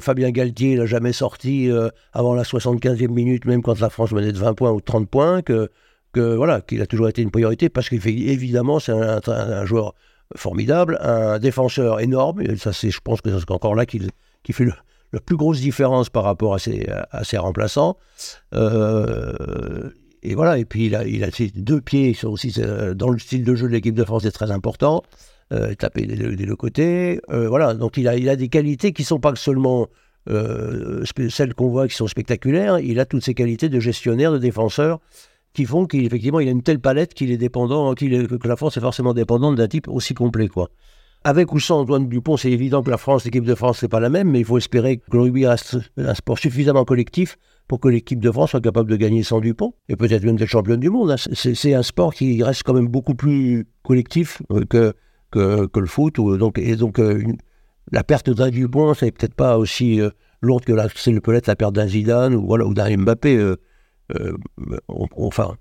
Fabien 0.00 0.30
Galtier 0.30 0.76
n'a 0.76 0.86
jamais 0.86 1.12
sorti 1.12 1.70
euh, 1.70 1.88
avant 2.12 2.34
la 2.34 2.42
75e 2.42 3.08
minute, 3.08 3.44
même 3.46 3.62
quand 3.62 3.78
la 3.80 3.90
France 3.90 4.12
menait 4.12 4.32
de 4.32 4.38
20 4.38 4.54
points 4.54 4.72
ou 4.72 4.80
30 4.80 5.08
points, 5.08 5.42
que, 5.42 5.70
voilà, 6.14 6.60
qu'il 6.62 6.82
a 6.82 6.86
toujours 6.86 7.08
été 7.08 7.22
une 7.22 7.30
priorité, 7.30 7.68
parce 7.68 7.88
qu'évidemment, 7.88 8.80
c'est 8.80 8.92
un, 8.92 9.20
un, 9.26 9.64
joueur 9.66 9.94
formidable, 10.34 10.98
un 11.00 11.38
défenseur 11.38 12.00
énorme, 12.00 12.42
et 12.42 12.56
ça 12.56 12.72
c'est, 12.72 12.90
je 12.90 13.00
pense 13.00 13.20
que 13.20 13.38
c'est 13.38 13.50
encore 13.52 13.76
là 13.76 13.86
qu'il 13.86 14.10
qui 14.42 14.52
fait 14.52 14.66
la 15.12 15.20
plus 15.20 15.36
grosse 15.36 15.60
différence 15.60 16.10
par 16.10 16.24
rapport 16.24 16.54
à 16.54 16.58
ses, 16.58 16.88
à 16.88 17.22
ses 17.24 17.38
remplaçants. 17.38 17.96
Euh, 18.54 19.90
et 20.26 20.34
voilà, 20.34 20.62
puis 20.64 20.86
il 20.86 20.96
a, 20.96 21.06
il 21.06 21.24
ses 21.32 21.50
deux 21.50 21.80
pieds, 21.80 22.12
sont 22.12 22.30
aussi 22.30 22.52
euh, 22.58 22.94
dans 22.94 23.10
le 23.10 23.18
style 23.18 23.44
de 23.44 23.54
jeu 23.54 23.68
de 23.68 23.72
l'équipe 23.72 23.94
de 23.94 24.02
France, 24.02 24.24
c'est 24.24 24.32
très 24.32 24.50
important. 24.50 25.04
Euh, 25.52 25.74
taper 25.74 26.04
des, 26.06 26.34
deux 26.34 26.56
côtés. 26.56 27.20
Euh, 27.30 27.48
voilà, 27.48 27.74
donc 27.74 27.96
il 27.96 28.08
a, 28.08 28.16
il 28.16 28.36
des 28.36 28.48
qualités 28.48 28.92
qui 28.92 29.02
ne 29.02 29.06
sont 29.06 29.20
pas 29.20 29.36
seulement 29.36 29.86
celles 30.28 31.54
qu'on 31.54 31.68
voit 31.68 31.86
qui 31.86 31.94
sont 31.94 32.08
spectaculaires, 32.08 32.80
il 32.80 32.98
a 32.98 33.04
toutes 33.04 33.22
ces 33.22 33.34
qualités 33.34 33.68
de 33.68 33.78
gestionnaire, 33.78 34.32
de 34.32 34.38
défenseur, 34.38 34.98
qui 35.52 35.64
font 35.64 35.86
qu'effectivement 35.86 36.40
il 36.40 36.48
a 36.48 36.50
une 36.50 36.64
telle 36.64 36.80
palette 36.80 37.14
qu'il 37.14 37.30
est 37.30 37.36
dépendant, 37.36 37.94
qu'il 37.94 38.12
est, 38.12 38.26
que 38.26 38.48
la 38.48 38.56
France 38.56 38.76
est 38.76 38.80
forcément 38.80 39.14
dépendante 39.14 39.54
d'un 39.54 39.68
type 39.68 39.86
aussi 39.86 40.14
complet. 40.14 40.48
Avec 41.22 41.52
ou 41.52 41.60
sans 41.60 41.82
Antoine 41.82 42.08
Dupont, 42.08 42.36
c'est 42.36 42.50
évident 42.50 42.82
que 42.82 42.90
la 42.90 42.98
France, 42.98 43.24
l'équipe 43.24 43.44
de 43.44 43.54
France, 43.54 43.78
c'est 43.78 43.88
pas 43.88 44.00
la 44.00 44.08
même, 44.08 44.28
mais 44.28 44.40
il 44.40 44.44
faut 44.44 44.58
espérer 44.58 44.96
que 44.96 45.16
le 45.16 45.20
rugby 45.20 45.46
reste 45.46 45.78
un 45.96 46.14
sport 46.14 46.40
suffisamment 46.40 46.84
collectif 46.84 47.38
pour 47.68 47.80
que 47.80 47.88
l'équipe 47.88 48.20
de 48.20 48.30
France 48.30 48.50
soit 48.50 48.60
capable 48.60 48.90
de 48.90 48.96
gagner 48.96 49.22
sans 49.22 49.40
Dupont, 49.40 49.74
et 49.88 49.96
peut-être 49.96 50.24
même 50.24 50.36
d'être 50.36 50.48
championne 50.48 50.80
du 50.80 50.90
monde. 50.90 51.10
Hein. 51.10 51.16
C'est 51.32 51.74
un 51.74 51.82
sport 51.82 52.14
qui 52.14 52.42
reste 52.42 52.62
quand 52.62 52.74
même 52.74 52.88
beaucoup 52.88 53.14
plus 53.14 53.66
collectif 53.82 54.42
euh, 54.52 54.64
que, 54.64 54.94
que, 55.30 55.80
le 55.80 55.86
foot. 55.86 56.16
donc, 56.16 56.58
et 56.58 56.76
donc, 56.76 56.98
euh, 56.98 57.22
la 57.92 58.04
perte 58.04 58.30
d'un 58.30 58.50
Dupont, 58.50 58.94
c'est 58.94 59.10
peut-être 59.10 59.34
pas 59.34 59.58
aussi 59.58 60.00
euh, 60.00 60.10
lourde 60.40 60.64
que 60.64 60.74
c'est 60.94 61.20
peut-être 61.20 61.48
la 61.48 61.56
perte 61.56 61.74
d'un 61.74 61.88
Zidane 61.88 62.34
ou, 62.34 62.46
voilà, 62.46 62.66
ou 62.66 62.74
d'un 62.74 62.96
Mbappé. 62.96 63.54
enfin, 64.88 65.56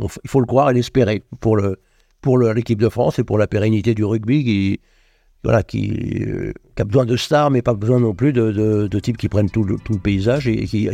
il 0.00 0.30
faut 0.30 0.40
le 0.40 0.46
croire 0.46 0.70
et 0.70 0.74
l'espérer 0.74 1.22
pour 1.40 1.56
le 1.56 1.78
pour 2.20 2.36
l'équipe 2.36 2.80
de 2.80 2.88
France 2.88 3.20
et 3.20 3.24
pour 3.24 3.38
la 3.38 3.46
pérennité 3.46 3.94
du 3.94 4.04
rugby 4.04 4.80
voilà, 5.44 5.62
qui, 5.62 6.24
euh, 6.26 6.52
qui, 6.74 6.82
a 6.82 6.84
besoin 6.84 7.06
de 7.06 7.16
stars, 7.16 7.50
mais 7.50 7.62
pas 7.62 7.74
besoin 7.74 8.00
non 8.00 8.14
plus 8.14 8.32
de, 8.32 8.50
de, 8.88 9.00
types 9.00 9.16
qui 9.16 9.28
prennent 9.28 9.50
tout 9.50 9.62
le, 9.62 9.76
tout 9.76 9.92
le 9.92 9.98
paysage 9.98 10.48
et, 10.48 10.64
qui, 10.64 10.88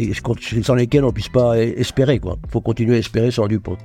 sans 0.62 0.74
lesquels 0.74 1.04
on 1.04 1.08
ne 1.08 1.12
puisse 1.12 1.28
pas 1.28 1.58
espérer. 1.58 2.20
Il 2.22 2.50
faut 2.50 2.60
continuer 2.60 2.96
à 2.96 2.98
espérer 2.98 3.30
sans 3.30 3.46
Dupont. 3.46 3.76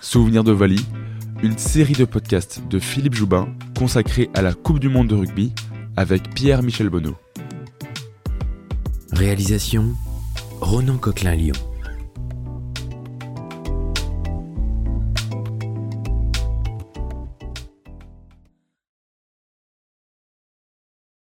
Souvenir 0.00 0.44
de 0.44 0.52
Vali, 0.52 0.86
une 1.42 1.58
série 1.58 1.92
de 1.92 2.06
podcasts 2.06 2.62
de 2.70 2.78
Philippe 2.78 3.14
Joubin 3.14 3.48
consacrée 3.78 4.30
à 4.34 4.40
la 4.40 4.54
Coupe 4.54 4.78
du 4.78 4.88
Monde 4.88 5.08
de 5.08 5.14
rugby 5.14 5.52
avec 5.96 6.32
Pierre-Michel 6.34 6.88
Bonneau. 6.88 7.16
Réalisation 9.12 9.94
Ronan 10.60 10.96
Coquelin-Lyon. 10.96 11.54